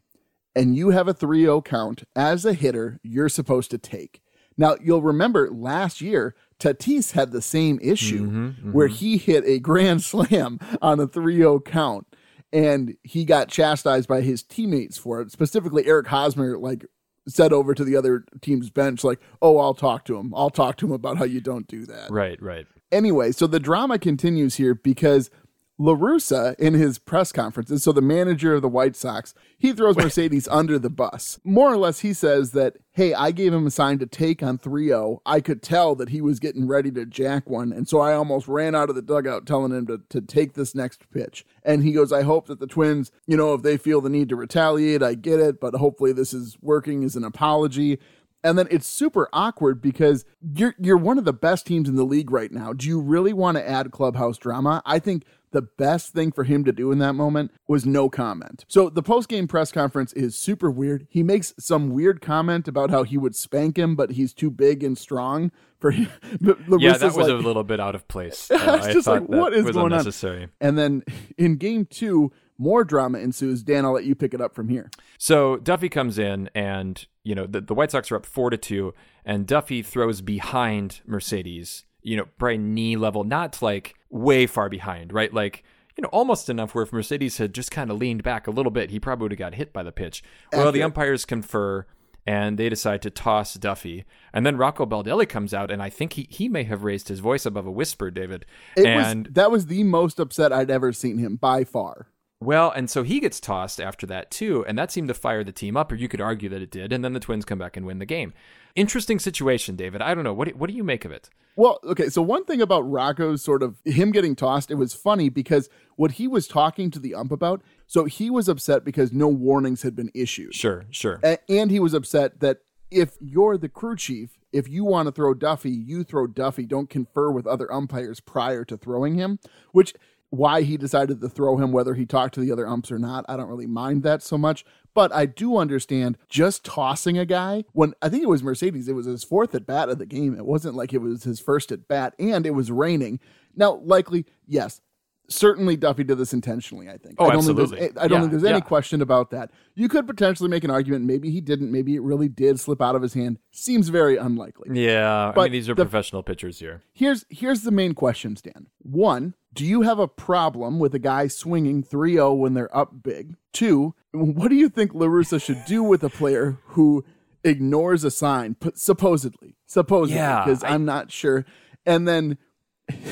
and 0.56 0.76
you 0.76 0.90
have 0.90 1.08
a 1.08 1.14
3 1.14 1.42
0 1.42 1.62
count 1.62 2.04
as 2.16 2.46
a 2.46 2.54
hitter, 2.54 3.00
you're 3.04 3.30
supposed 3.30 3.72
to 3.72 3.78
take. 3.78 4.22
Now, 4.58 4.78
you'll 4.82 5.02
remember 5.02 5.50
last 5.52 6.00
year, 6.00 6.34
Tatis 6.60 7.12
had 7.12 7.32
the 7.32 7.42
same 7.42 7.78
issue 7.82 8.28
mm-hmm, 8.28 8.46
mm-hmm. 8.46 8.72
where 8.72 8.88
he 8.88 9.18
hit 9.18 9.44
a 9.46 9.60
grand 9.60 10.04
slam 10.04 10.60
on 10.82 11.00
a 11.00 11.08
3 11.08 11.38
0 11.38 11.60
count 11.60 12.08
and 12.56 12.96
he 13.04 13.26
got 13.26 13.50
chastised 13.50 14.08
by 14.08 14.22
his 14.22 14.42
teammates 14.42 14.98
for 14.98 15.20
it. 15.20 15.30
Specifically, 15.30 15.86
Eric 15.86 16.08
Hosmer 16.08 16.58
like 16.58 16.86
said 17.28 17.52
over 17.52 17.74
to 17.74 17.84
the 17.84 17.98
other 17.98 18.24
team's 18.42 18.70
bench, 18.70 19.04
like, 19.04 19.20
"Oh, 19.42 19.58
I'll 19.58 19.74
talk 19.74 20.06
to 20.06 20.18
him. 20.18 20.34
I'll 20.34 20.50
talk 20.50 20.78
to 20.78 20.86
him 20.86 20.94
about 20.94 21.18
how 21.18 21.26
you 21.26 21.42
don't 21.42 21.68
do 21.68 21.86
that." 21.88 22.10
Right, 22.10 22.42
right. 22.42 22.66
Anyway, 22.94 23.34
so 23.34 23.46
the 23.46 23.60
drama 23.60 24.00
continues 24.00 24.56
here 24.56 24.74
because 24.74 25.30
La 25.78 25.94
Russa 25.94 26.58
in 26.58 26.74
his 26.74 26.98
press 26.98 27.34
conferences, 27.34 27.84
so 27.84 27.92
the 27.92 28.02
manager 28.02 28.54
of 28.54 28.62
the 28.62 28.70
White 28.70 28.96
Sox, 28.96 29.34
he 29.58 29.74
throws 29.74 29.98
Mercedes 29.98 30.48
under 30.48 30.80
the 30.80 30.90
bus. 30.90 31.38
More 31.44 31.74
or 31.74 31.76
less, 31.76 32.00
he 32.00 32.14
says 32.14 32.52
that, 32.52 32.78
hey, 32.94 33.14
I 33.14 33.32
gave 33.32 33.54
him 33.54 33.68
a 33.68 33.72
sign 33.72 34.00
to 34.00 34.06
take 34.06 34.42
on 34.42 34.58
3 34.58 34.88
0. 34.88 35.22
I 35.26 35.42
could 35.42 35.62
tell 35.62 35.94
that 35.96 36.10
he 36.10 36.22
was 36.22 36.40
getting 36.40 36.66
ready 36.66 36.92
to 36.92 37.06
jack 37.06 37.50
one. 37.50 37.74
And 37.74 37.90
so 37.90 38.00
I 38.00 38.14
almost 38.14 38.48
ran 38.48 38.74
out 38.74 38.90
of 38.90 38.96
the 38.96 39.02
dugout 39.02 39.46
telling 39.46 39.74
him 39.74 39.86
to, 39.88 40.02
to 40.10 40.22
take 40.22 40.54
this 40.54 40.76
next 40.76 41.10
pitch. 41.12 41.46
And 41.64 41.84
he 41.84 41.92
goes, 41.92 42.14
I 42.14 42.22
hope 42.22 42.48
that 42.48 42.62
the 42.62 42.68
Twins, 42.68 43.12
you 43.28 43.36
know, 43.36 43.54
if 43.54 43.62
they 43.62 43.76
feel 43.76 44.00
the 44.00 44.10
need 44.10 44.30
to 44.30 44.38
retaliate, 44.38 45.04
I 45.04 45.16
get 45.16 45.42
it, 45.42 45.60
but 45.60 45.76
hopefully 45.76 46.14
this 46.14 46.34
is 46.34 46.58
working 46.62 47.04
as 47.04 47.18
an 47.18 47.26
apology. 47.26 48.00
And 48.46 48.58
then 48.60 48.68
it's 48.70 48.88
super 48.88 49.28
awkward 49.34 49.82
because 49.82 50.24
you're 50.56 50.76
you're 50.80 50.98
one 50.98 51.18
of 51.18 51.26
the 51.26 51.34
best 51.34 51.66
teams 51.66 51.90
in 51.90 51.96
the 51.96 52.04
league 52.04 52.30
right 52.30 52.52
now. 52.52 52.74
Do 52.74 52.88
you 52.88 53.02
really 53.02 53.34
want 53.34 53.58
to 53.58 53.68
add 53.68 53.92
clubhouse 53.92 54.38
drama? 54.38 54.84
I 54.86 55.00
think 55.00 55.24
the 55.56 55.62
best 55.62 56.12
thing 56.12 56.34
for 56.34 56.44
him 56.44 56.66
to 56.66 56.74
do 56.74 56.92
in 56.92 57.00
that 57.00 57.14
moment 57.14 57.50
was 57.66 57.86
no 57.86 58.10
comment. 58.10 58.66
So 58.68 58.90
the 58.90 59.02
post 59.02 59.30
game 59.30 59.48
press 59.48 59.72
conference 59.72 60.12
is 60.12 60.36
super 60.36 60.70
weird. 60.70 61.08
He 61.10 61.24
makes 61.24 61.54
some 61.58 61.92
weird 61.92 62.22
comment 62.22 62.68
about 62.68 62.90
how 62.90 63.04
he 63.04 63.18
would 63.18 63.38
spank 63.38 63.78
him, 63.78 63.96
but 63.96 64.12
he's 64.12 64.34
too 64.34 64.52
big 64.52 64.84
and 64.84 64.98
strong 64.98 65.54
for 65.80 65.92
him. 65.92 66.10
yeah, 66.42 66.98
that 66.98 67.14
was 67.16 67.16
like, 67.16 67.30
a 67.30 67.34
little 67.36 67.64
bit 67.64 67.80
out 67.80 67.96
of 67.96 68.08
place. 68.10 68.52
Uh, 68.66 68.72
I 68.72 68.76
was 68.78 68.88
just 68.88 69.08
like, 69.08 69.28
what 69.28 69.54
is 69.54 69.70
going 69.72 69.94
on? 69.94 70.50
And 70.62 70.78
then 70.78 71.04
in 71.38 71.58
game 71.58 71.86
two, 71.86 72.32
more 72.58 72.84
drama 72.84 73.20
ensues. 73.20 73.64
Dan, 73.64 73.86
I'll 73.86 73.94
let 73.94 74.06
you 74.06 74.16
pick 74.16 74.34
it 74.34 74.42
up 74.42 74.56
from 74.56 74.70
here. 74.70 74.90
So 75.18 75.58
Duffy 75.58 75.90
comes 75.90 76.18
in, 76.18 76.50
and 76.56 77.06
you 77.24 77.36
know 77.36 77.46
the, 77.46 77.62
the 77.62 77.74
White 77.74 77.92
Sox 77.92 78.12
are 78.12 78.16
up 78.16 78.26
four 78.26 78.50
to 78.50 78.58
two, 78.58 78.94
and 79.26 79.46
Duffy 79.46 79.82
throws 79.82 80.22
behind 80.22 81.02
Mercedes 81.06 81.84
you 82.06 82.16
know, 82.16 82.26
probably 82.38 82.60
knee 82.60 82.96
level, 82.96 83.24
not 83.24 83.62
like 83.62 83.96
way 84.10 84.46
far 84.46 84.70
behind, 84.70 85.12
right? 85.12 85.34
Like, 85.34 85.64
you 85.98 86.02
know, 86.04 86.10
almost 86.10 86.50
enough 86.50 86.76
where 86.76 86.84
if 86.84 86.94
Mercedes 86.94 87.38
had 87.38 87.54
just 87.54 87.72
kind 87.72 87.90
of 87.90 87.98
leaned 87.98 88.22
back 88.22 88.48
a 88.48 88.52
little 88.52 88.72
bit, 88.72 88.92
he 88.92 89.00
probably 89.00 89.26
would 89.26 89.32
have 89.32 89.40
got 89.40 89.56
hit 89.56 89.74
by 89.74 89.82
the 89.82 89.92
pitch. 89.92 90.24
Well, 90.54 90.72
the 90.72 90.84
umpires 90.84 91.26
confer 91.26 91.88
and 92.28 92.58
they 92.58 92.70
decide 92.70 93.02
to 93.04 93.10
toss 93.10 93.54
Duffy. 93.56 94.06
And 94.34 94.46
then 94.46 94.58
Rocco 94.58 94.86
Baldelli 94.86 95.28
comes 95.28 95.54
out, 95.54 95.72
and 95.72 95.82
I 95.82 95.90
think 95.90 96.14
he, 96.14 96.28
he 96.30 96.50
may 96.50 96.64
have 96.64 96.84
raised 96.84 97.08
his 97.08 97.20
voice 97.20 97.46
above 97.46 97.66
a 97.66 97.72
whisper, 97.72 98.10
David. 98.12 98.46
It 98.76 98.86
and 98.86 99.28
was, 99.28 99.34
that 99.34 99.52
was 99.52 99.66
the 99.68 99.84
most 99.84 100.20
upset 100.20 100.52
I'd 100.52 100.72
ever 100.72 100.92
seen 100.92 101.18
him 101.18 101.36
by 101.36 101.64
far. 101.64 102.08
Well, 102.42 102.72
and 102.72 102.90
so 102.90 103.04
he 103.04 103.20
gets 103.20 103.40
tossed 103.40 103.80
after 103.80 104.06
that 104.08 104.30
too, 104.30 104.66
and 104.68 104.78
that 104.78 104.92
seemed 104.92 105.08
to 105.08 105.14
fire 105.14 105.44
the 105.44 105.52
team 105.52 105.78
up, 105.78 105.92
or 105.92 105.96
you 105.96 106.08
could 106.08 106.22
argue 106.22 106.50
that 106.50 106.62
it 106.62 106.72
did, 106.72 106.92
and 106.92 107.04
then 107.04 107.14
the 107.14 107.20
Twins 107.20 107.46
come 107.46 107.60
back 107.60 107.78
and 107.78 107.86
win 107.86 108.00
the 108.00 108.06
game. 108.06 108.34
Interesting 108.76 109.20
situation, 109.20 109.76
David. 109.76 110.02
I 110.02 110.14
don't 110.14 110.24
know. 110.24 110.34
What 110.34 110.48
do, 110.48 110.56
what 110.56 110.70
do 110.70 110.76
you 110.76 110.84
make 110.84 111.06
of 111.06 111.12
it? 111.12 111.30
Well, 111.56 111.80
okay. 111.86 112.10
So 112.10 112.22
one 112.22 112.44
thing 112.46 112.62
about 112.62 112.82
Rocco's 112.82 113.42
sort 113.42 113.64
of 113.64 113.78
him 113.86 114.12
getting 114.12 114.36
tossed, 114.36 114.72
it 114.72 114.76
was 114.76 114.94
funny 114.94 115.30
because 115.30 115.70
what 115.96 116.14
he 116.14 116.28
was 116.28 116.48
talking 116.48 116.92
to 116.92 117.00
the 117.00 117.16
ump 117.16 117.32
about. 117.32 117.62
So 117.88 118.06
he 118.06 118.30
was 118.30 118.50
upset 118.50 118.84
because 118.84 119.14
no 119.14 119.28
warnings 119.28 119.84
had 119.84 119.96
been 119.96 120.12
issued. 120.14 120.54
Sure, 120.54 120.86
sure. 120.90 121.20
A- 121.24 121.40
and 121.50 121.72
he 121.72 121.80
was 121.80 121.94
upset 121.94 122.40
that 122.42 122.60
if 122.92 123.18
you're 123.20 123.58
the 123.58 123.70
crew 123.70 123.96
chief, 123.96 124.38
if 124.52 124.68
you 124.70 124.86
want 124.86 125.08
to 125.08 125.12
throw 125.12 125.34
Duffy, 125.34 125.72
you 125.72 126.04
throw 126.04 126.28
Duffy. 126.28 126.66
Don't 126.66 126.90
confer 126.90 127.32
with 127.32 127.46
other 127.48 127.72
umpires 127.72 128.20
prior 128.20 128.64
to 128.66 128.78
throwing 128.78 129.16
him, 129.16 129.40
which 129.72 129.94
why 130.38 130.62
he 130.62 130.78
decided 130.78 131.22
to 131.22 131.30
throw 131.30 131.58
him, 131.58 131.72
whether 131.72 131.94
he 131.94 132.06
talked 132.06 132.34
to 132.36 132.40
the 132.40 132.52
other 132.52 132.68
umps 132.68 132.92
or 132.92 133.00
not. 133.00 133.26
I 133.28 133.38
don't 133.38 133.50
really 133.50 133.68
mind 133.68 134.04
that 134.04 134.24
so 134.24 134.38
much. 134.38 134.66
But 134.94 135.14
I 135.14 135.26
do 135.26 135.58
understand 135.58 136.18
just 136.30 136.64
tossing 136.64 137.18
a 137.18 137.26
guy 137.26 137.66
when 137.74 137.94
I 138.02 138.10
think 138.10 138.24
it 138.24 138.30
was 138.30 138.44
Mercedes, 138.44 138.88
it 138.88 138.94
was 138.94 139.06
his 139.06 139.24
fourth 139.24 139.54
at 139.54 139.66
bat 139.66 139.90
of 139.90 140.00
the 140.00 140.06
game. 140.06 140.36
It 140.38 140.46
wasn't 140.46 140.76
like 140.76 140.94
it 140.94 141.02
was 141.02 141.24
his 141.24 141.40
first 141.40 141.72
at 141.72 141.88
bat, 141.88 142.16
and 142.18 142.46
it 142.46 142.52
was 142.52 142.72
raining. 142.72 143.20
Now, 143.56 143.76
likely, 143.84 144.26
yes, 144.48 144.82
certainly 145.28 145.76
Duffy 145.76 146.04
did 146.04 146.18
this 146.18 146.34
intentionally. 146.34 146.90
I 146.90 146.98
think. 146.98 147.16
Oh, 147.18 147.26
I 147.26 147.30
don't 147.30 147.38
absolutely. 147.38 147.80
Think 147.80 147.98
I 147.98 148.08
don't 148.08 148.12
yeah, 148.12 148.20
think 148.22 148.32
there's 148.32 148.44
yeah. 148.44 148.50
any 148.52 148.62
question 148.62 149.02
about 149.02 149.32
that. 149.32 149.52
You 149.76 149.90
could 149.90 150.08
potentially 150.08 150.50
make 150.50 150.64
an 150.64 150.72
argument. 150.72 151.06
Maybe 151.06 151.32
he 151.32 151.42
didn't. 151.42 151.72
Maybe 151.72 151.96
it 151.96 152.02
really 152.02 152.28
did 152.28 152.60
slip 152.60 152.82
out 152.82 152.96
of 152.96 153.02
his 153.02 153.14
hand. 153.14 153.40
Seems 153.52 153.90
very 153.90 154.18
unlikely. 154.18 154.80
Yeah, 154.80 155.32
but 155.34 155.42
I 155.42 155.44
mean 155.46 155.54
these 155.54 155.70
are 155.70 155.76
the, 155.76 155.84
professional 155.84 156.24
pitchers 156.24 156.60
here. 156.60 156.82
Here's 156.94 157.26
here's 157.30 157.62
the 157.62 157.72
main 157.72 157.94
question, 157.94 158.36
Stan. 158.36 158.68
One, 158.80 159.36
do 159.54 159.66
you 159.66 159.82
have 159.82 160.00
a 160.00 160.08
problem 160.08 160.80
with 160.80 160.94
a 160.94 161.00
guy 161.00 161.28
swinging 161.28 161.82
3-0 161.82 162.38
when 162.38 162.54
they're 162.54 162.76
up 162.76 163.04
big? 163.04 163.36
Two, 163.54 163.96
what 164.12 164.50
do 164.50 164.56
you 164.56 164.70
think 164.70 164.94
La 164.94 165.08
Russa 165.08 165.42
should 165.42 165.64
do 165.66 165.82
with 165.82 166.04
a 166.04 166.10
player 166.10 166.60
who 166.66 167.06
ignores 167.44 168.04
a 168.04 168.12
sign, 168.12 168.58
supposedly? 168.74 169.56
Supposedly, 169.66 170.22
because 170.22 170.62
yeah, 170.62 170.74
I'm 170.74 170.86
not 170.86 171.12
sure. 171.12 171.46
And 171.86 172.08
then 172.08 172.38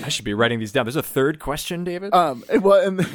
I 0.03 0.09
should 0.09 0.25
be 0.25 0.33
writing 0.33 0.59
these 0.59 0.71
down. 0.71 0.85
There's 0.85 0.95
a 0.95 1.03
third 1.03 1.39
question, 1.39 1.83
David. 1.83 2.13
Um, 2.13 2.43
well, 2.61 2.85
and 2.85 3.07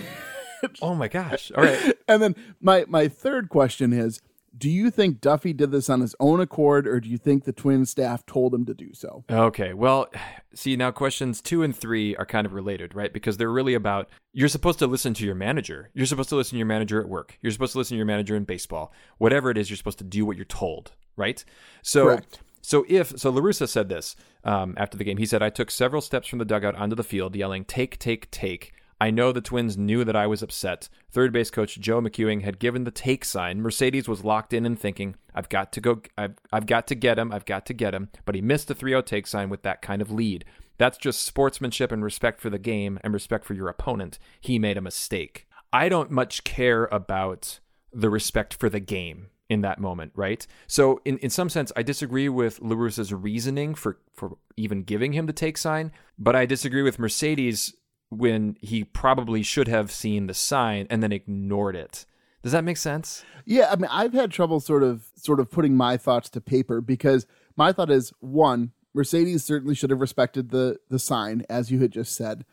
oh 0.82 0.94
my 0.94 1.08
gosh! 1.08 1.52
All 1.56 1.62
right. 1.62 1.94
And 2.08 2.22
then 2.22 2.34
my 2.60 2.84
my 2.88 3.08
third 3.08 3.48
question 3.48 3.92
is: 3.92 4.20
Do 4.56 4.68
you 4.68 4.90
think 4.90 5.20
Duffy 5.20 5.52
did 5.52 5.70
this 5.70 5.88
on 5.88 6.00
his 6.00 6.16
own 6.18 6.40
accord, 6.40 6.88
or 6.88 7.00
do 7.00 7.08
you 7.08 7.18
think 7.18 7.44
the 7.44 7.52
twin 7.52 7.86
staff 7.86 8.26
told 8.26 8.54
him 8.54 8.64
to 8.66 8.74
do 8.74 8.92
so? 8.92 9.24
Okay. 9.30 9.72
Well, 9.72 10.08
see 10.54 10.74
now 10.76 10.90
questions 10.90 11.40
two 11.40 11.62
and 11.62 11.76
three 11.76 12.16
are 12.16 12.26
kind 12.26 12.46
of 12.46 12.54
related, 12.54 12.94
right? 12.94 13.12
Because 13.12 13.36
they're 13.36 13.52
really 13.52 13.74
about 13.74 14.08
you're 14.32 14.48
supposed 14.48 14.78
to 14.80 14.86
listen 14.86 15.14
to 15.14 15.24
your 15.24 15.34
manager. 15.34 15.90
You're 15.94 16.06
supposed 16.06 16.28
to 16.30 16.36
listen 16.36 16.52
to 16.52 16.58
your 16.58 16.66
manager 16.66 17.00
at 17.00 17.08
work. 17.08 17.38
You're 17.40 17.52
supposed 17.52 17.72
to 17.72 17.78
listen 17.78 17.94
to 17.94 17.98
your 17.98 18.06
manager 18.06 18.34
in 18.34 18.44
baseball. 18.44 18.92
Whatever 19.18 19.50
it 19.50 19.58
is, 19.58 19.70
you're 19.70 19.76
supposed 19.76 19.98
to 19.98 20.04
do 20.04 20.26
what 20.26 20.36
you're 20.36 20.44
told, 20.44 20.92
right? 21.16 21.44
So. 21.82 22.04
Correct 22.04 22.40
so 22.68 22.84
if 22.86 23.18
so, 23.18 23.30
La 23.30 23.40
Russa 23.40 23.66
said 23.66 23.88
this 23.88 24.14
um, 24.44 24.74
after 24.76 24.98
the 24.98 25.04
game. 25.04 25.16
He 25.16 25.24
said, 25.24 25.42
"I 25.42 25.48
took 25.48 25.70
several 25.70 26.02
steps 26.02 26.28
from 26.28 26.38
the 26.38 26.44
dugout 26.44 26.74
onto 26.74 26.94
the 26.94 27.02
field, 27.02 27.34
yelling, 27.34 27.64
take, 27.64 27.98
take, 27.98 28.30
take.' 28.30 28.74
I 29.00 29.10
know 29.10 29.32
the 29.32 29.40
Twins 29.40 29.78
knew 29.78 30.04
that 30.04 30.14
I 30.14 30.26
was 30.26 30.42
upset. 30.42 30.90
Third 31.10 31.32
base 31.32 31.50
coach 31.50 31.80
Joe 31.80 32.02
McEwing 32.02 32.42
had 32.42 32.58
given 32.58 32.84
the 32.84 32.90
take 32.90 33.24
sign. 33.24 33.62
Mercedes 33.62 34.06
was 34.06 34.22
locked 34.22 34.52
in 34.52 34.66
and 34.66 34.78
thinking, 34.78 35.14
I've 35.34 35.48
got 35.48 35.72
to 35.72 35.80
go, 35.80 36.02
I've, 36.18 36.34
I've 36.52 36.66
got 36.66 36.86
to 36.88 36.94
get 36.94 37.18
him, 37.18 37.32
I've 37.32 37.46
got 37.46 37.64
to 37.66 37.72
get 37.72 37.94
him. 37.94 38.10
But 38.26 38.34
he 38.34 38.42
missed 38.42 38.68
the 38.68 38.74
3 38.74 38.90
0 38.90 39.00
take 39.00 39.26
sign 39.26 39.48
with 39.48 39.62
that 39.62 39.80
kind 39.80 40.02
of 40.02 40.10
lead. 40.10 40.44
That's 40.76 40.98
just 40.98 41.22
sportsmanship 41.22 41.90
and 41.90 42.04
respect 42.04 42.38
for 42.38 42.50
the 42.50 42.58
game 42.58 42.98
and 43.02 43.14
respect 43.14 43.46
for 43.46 43.54
your 43.54 43.68
opponent. 43.68 44.18
He 44.42 44.58
made 44.58 44.76
a 44.76 44.82
mistake. 44.82 45.46
I 45.72 45.88
don't 45.88 46.10
much 46.10 46.44
care 46.44 46.84
about 46.92 47.60
the 47.94 48.10
respect 48.10 48.52
for 48.52 48.68
the 48.68 48.80
game 48.80 49.28
in 49.48 49.62
that 49.62 49.78
moment, 49.78 50.12
right? 50.14 50.46
So 50.66 51.00
in, 51.04 51.18
in 51.18 51.30
some 51.30 51.48
sense, 51.48 51.72
I 51.76 51.82
disagree 51.82 52.28
with 52.28 52.60
La 52.60 52.76
Russa's 52.76 53.12
reasoning 53.12 53.74
for, 53.74 53.98
for 54.14 54.36
even 54.56 54.82
giving 54.82 55.12
him 55.12 55.26
the 55.26 55.32
take 55.32 55.56
sign, 55.56 55.92
but 56.18 56.36
I 56.36 56.46
disagree 56.46 56.82
with 56.82 56.98
Mercedes 56.98 57.74
when 58.10 58.56
he 58.60 58.84
probably 58.84 59.42
should 59.42 59.68
have 59.68 59.90
seen 59.90 60.26
the 60.26 60.34
sign 60.34 60.86
and 60.90 61.02
then 61.02 61.12
ignored 61.12 61.76
it. 61.76 62.04
Does 62.42 62.52
that 62.52 62.64
make 62.64 62.76
sense? 62.76 63.24
Yeah, 63.44 63.68
I 63.70 63.76
mean, 63.76 63.88
I've 63.90 64.12
had 64.12 64.30
trouble 64.30 64.60
sort 64.60 64.82
of 64.82 65.08
sort 65.16 65.40
of 65.40 65.50
putting 65.50 65.76
my 65.76 65.96
thoughts 65.96 66.30
to 66.30 66.40
paper 66.40 66.80
because 66.80 67.26
my 67.56 67.72
thought 67.72 67.90
is 67.90 68.12
one, 68.20 68.72
Mercedes 68.94 69.44
certainly 69.44 69.74
should 69.74 69.90
have 69.90 70.00
respected 70.00 70.50
the 70.50 70.78
the 70.88 70.98
sign 70.98 71.44
as 71.50 71.70
you 71.70 71.80
had 71.80 71.90
just 71.90 72.14
said. 72.14 72.44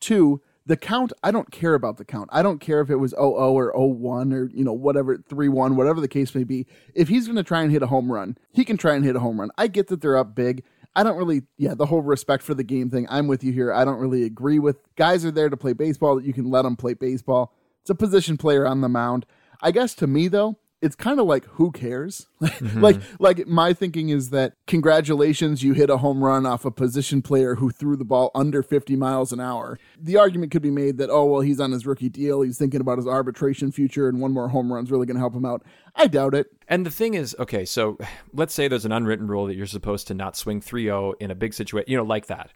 Two, 0.00 0.40
The 0.66 0.76
count, 0.78 1.12
I 1.22 1.30
don't 1.30 1.50
care 1.50 1.74
about 1.74 1.98
the 1.98 2.06
count. 2.06 2.30
I 2.32 2.42
don't 2.42 2.58
care 2.58 2.80
if 2.80 2.88
it 2.88 2.96
was 2.96 3.12
0-0 3.12 3.20
or 3.20 3.74
0-1 3.74 4.32
or, 4.32 4.50
you 4.54 4.64
know, 4.64 4.72
whatever, 4.72 5.18
3-1, 5.18 5.74
whatever 5.74 6.00
the 6.00 6.08
case 6.08 6.34
may 6.34 6.44
be. 6.44 6.66
If 6.94 7.08
he's 7.08 7.26
going 7.26 7.36
to 7.36 7.42
try 7.42 7.62
and 7.62 7.70
hit 7.70 7.82
a 7.82 7.88
home 7.88 8.10
run, 8.10 8.38
he 8.50 8.64
can 8.64 8.78
try 8.78 8.94
and 8.94 9.04
hit 9.04 9.14
a 9.14 9.20
home 9.20 9.38
run. 9.38 9.50
I 9.58 9.66
get 9.66 9.88
that 9.88 10.00
they're 10.00 10.16
up 10.16 10.34
big. 10.34 10.64
I 10.96 11.02
don't 11.02 11.18
really, 11.18 11.42
yeah, 11.58 11.74
the 11.74 11.86
whole 11.86 12.00
respect 12.00 12.42
for 12.42 12.54
the 12.54 12.64
game 12.64 12.88
thing. 12.88 13.06
I'm 13.10 13.26
with 13.26 13.44
you 13.44 13.52
here. 13.52 13.72
I 13.72 13.84
don't 13.84 13.98
really 13.98 14.22
agree 14.22 14.58
with 14.58 14.78
guys 14.96 15.24
are 15.24 15.30
there 15.30 15.50
to 15.50 15.56
play 15.56 15.72
baseball. 15.72 16.22
You 16.22 16.32
can 16.32 16.50
let 16.50 16.62
them 16.62 16.76
play 16.76 16.94
baseball. 16.94 17.52
It's 17.82 17.90
a 17.90 17.94
position 17.94 18.36
player 18.38 18.66
on 18.66 18.80
the 18.80 18.88
mound. 18.88 19.26
I 19.60 19.70
guess 19.70 19.94
to 19.96 20.06
me 20.06 20.28
though, 20.28 20.56
it's 20.84 20.94
kind 20.94 21.18
of 21.18 21.26
like 21.26 21.46
who 21.46 21.72
cares? 21.72 22.28
Mm-hmm. 22.44 22.82
like 22.82 23.00
like 23.18 23.46
my 23.46 23.72
thinking 23.72 24.10
is 24.10 24.28
that 24.28 24.52
congratulations 24.66 25.62
you 25.62 25.72
hit 25.72 25.88
a 25.88 25.96
home 25.96 26.22
run 26.22 26.44
off 26.44 26.66
a 26.66 26.70
position 26.70 27.22
player 27.22 27.54
who 27.54 27.70
threw 27.70 27.96
the 27.96 28.04
ball 28.04 28.30
under 28.34 28.62
50 28.62 28.96
miles 28.96 29.32
an 29.32 29.40
hour. 29.40 29.78
The 29.98 30.18
argument 30.18 30.52
could 30.52 30.60
be 30.60 30.70
made 30.70 30.98
that 30.98 31.08
oh 31.08 31.24
well 31.24 31.40
he's 31.40 31.58
on 31.58 31.72
his 31.72 31.86
rookie 31.86 32.10
deal 32.10 32.42
he's 32.42 32.58
thinking 32.58 32.82
about 32.82 32.98
his 32.98 33.06
arbitration 33.06 33.72
future 33.72 34.08
and 34.08 34.20
one 34.20 34.32
more 34.32 34.48
home 34.48 34.70
run's 34.70 34.90
really 34.90 35.06
going 35.06 35.16
to 35.16 35.20
help 35.20 35.34
him 35.34 35.46
out. 35.46 35.62
I 35.96 36.06
doubt 36.06 36.34
it. 36.34 36.48
And 36.68 36.84
the 36.84 36.90
thing 36.90 37.14
is 37.14 37.34
okay 37.38 37.64
so 37.64 37.96
let's 38.34 38.52
say 38.52 38.68
there's 38.68 38.84
an 38.84 38.92
unwritten 38.92 39.26
rule 39.26 39.46
that 39.46 39.54
you're 39.54 39.66
supposed 39.66 40.06
to 40.08 40.14
not 40.14 40.36
swing 40.36 40.60
3-0 40.60 41.14
in 41.20 41.30
a 41.30 41.34
big 41.34 41.54
situation 41.54 41.90
you 41.90 41.96
know 41.96 42.04
like 42.04 42.26
that 42.26 42.52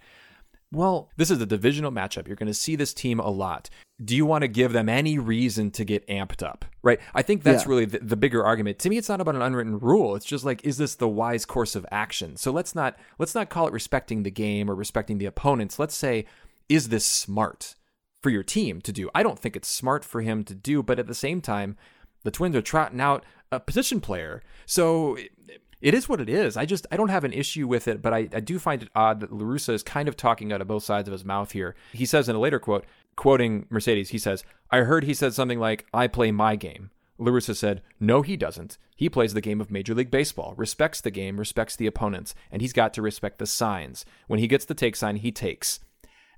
well, 0.71 1.11
this 1.17 1.31
is 1.31 1.41
a 1.41 1.47
divisional 1.47 1.91
matchup. 1.91 2.27
You're 2.27 2.37
going 2.37 2.49
to 2.49 2.55
see 2.55 2.77
this 2.77 2.93
team 2.93 3.21
a 3.21 3.31
lot. 3.31 3.71
Do 4.05 4.15
you 4.15 4.27
want 4.27 4.43
to 4.43 4.49
give 4.49 4.73
them 4.73 4.89
any 4.89 5.19
reason 5.19 5.71
to 5.73 5.85
get 5.85 6.07
amped 6.09 6.43
up? 6.43 6.67
Right? 6.83 7.01
I 7.15 7.23
think 7.23 7.43
that's 7.43 7.65
yeah. 7.65 7.69
really 7.71 7.85
the, 7.87 7.99
the, 8.01 8.17
bigger 8.17 8.45
argument. 8.45 8.79
To 8.81 8.91
me, 8.91 8.99
it's 8.99 9.09
not 9.09 9.21
about 9.21 9.35
an 9.35 9.43
unwritten 9.43 9.79
rule. 9.79 10.15
It's 10.15 10.27
just 10.27 10.45
like, 10.45 10.65
is 10.65 10.77
this 10.77 10.95
the 10.95 11.09
wise 11.09 11.47
course 11.47 11.75
of 11.75 11.87
action? 11.91 12.37
So 12.37 12.53
let's 12.53 12.75
not 12.75 12.97
let's 13.19 13.35
not 13.35 13.49
call 13.49 13.67
it 13.67 13.73
respecting 13.73 14.23
the 14.23 14.31
game 14.31 14.71
or 14.71 14.75
respecting 14.75 15.19
the 15.19 15.27
opponents. 15.27 15.79
Let's 15.79 15.97
say, 15.97 16.27
is 16.69 16.91
this 16.91 17.05
smart 17.05 17.75
for 18.23 18.31
your 18.31 18.43
team 18.43 18.81
to 18.83 18.93
do? 18.93 19.11
I 19.15 19.23
don't 19.23 19.39
think 19.39 19.57
it's 19.57 19.69
smart 19.69 20.05
for 20.05 20.21
him 20.21 20.45
to 20.45 20.55
do, 20.55 20.83
but 20.83 20.99
at 20.99 21.07
the 21.07 21.15
same 21.15 21.41
time, 21.41 21.77
the 22.25 22.31
Twins 22.31 22.55
are 22.57 22.63
trotting 22.63 23.01
out 23.01 23.25
a 23.51 23.59
position 23.59 24.01
player. 24.01 24.43
So 24.67 25.17
it 25.81 25.95
is 25.95 26.09
what 26.09 26.21
it 26.21 26.29
is. 26.29 26.57
I 26.57 26.64
just 26.64 26.87
I 26.91 26.97
don't 26.97 27.09
have 27.09 27.25
an 27.25 27.33
issue 27.33 27.67
with 27.67 27.88
it, 27.88 28.03
but 28.03 28.12
I, 28.12 28.29
I 28.33 28.41
do 28.41 28.59
find 28.59 28.83
it 28.83 28.91
odd 28.95 29.21
that 29.21 29.33
La 29.33 29.45
Russa 29.45 29.75
is 29.75 29.83
kind 29.83 30.09
of 30.09 30.17
talking 30.17 30.53
out 30.53 30.61
of 30.61 30.69
both 30.69 30.83
sides 30.83 31.09
of 31.09 31.12
his 31.12 31.25
mouth 31.25 31.53
here. 31.53 31.75
He 31.93 32.07
says 32.07 32.29
in 32.29 32.37
a 32.37 32.41
later 32.41 32.59
quote, 32.59 32.85
quoting 33.17 33.67
Mercedes, 33.71 34.11
he 34.11 34.19
says, 34.19 34.45
I 34.71 34.79
heard 34.79 35.05
he 35.05 35.14
said 35.14 35.35
something 35.35 35.59
like, 35.59 35.87
I 35.93 36.07
play 36.07 36.31
my 36.31 36.57
game. 36.57 36.91
La 37.19 37.33
Russa 37.33 37.55
said, 37.55 37.83
No, 37.99 38.23
he 38.23 38.37
doesn't. 38.37 38.79
He 38.95 39.09
plays 39.09 39.35
the 39.35 39.41
game 39.41 39.61
of 39.61 39.71
Major 39.71 39.95
League 39.95 40.11
Baseball, 40.11 40.55
respects 40.57 41.01
the 41.01 41.11
game, 41.11 41.38
respects 41.38 41.77
the 41.77 41.87
opponents, 41.87 42.35
and 42.51 42.62
he's 42.62 42.73
got 42.73 42.95
to 42.95 43.03
respect 43.03 43.38
the 43.38 43.47
signs. 43.47 44.05
When 44.27 44.41
he 44.41 44.47
gets 44.47 44.64
the 44.64 44.75
take 44.75 44.97
sign, 44.97 45.17
he 45.17 45.33
takes. 45.33 45.81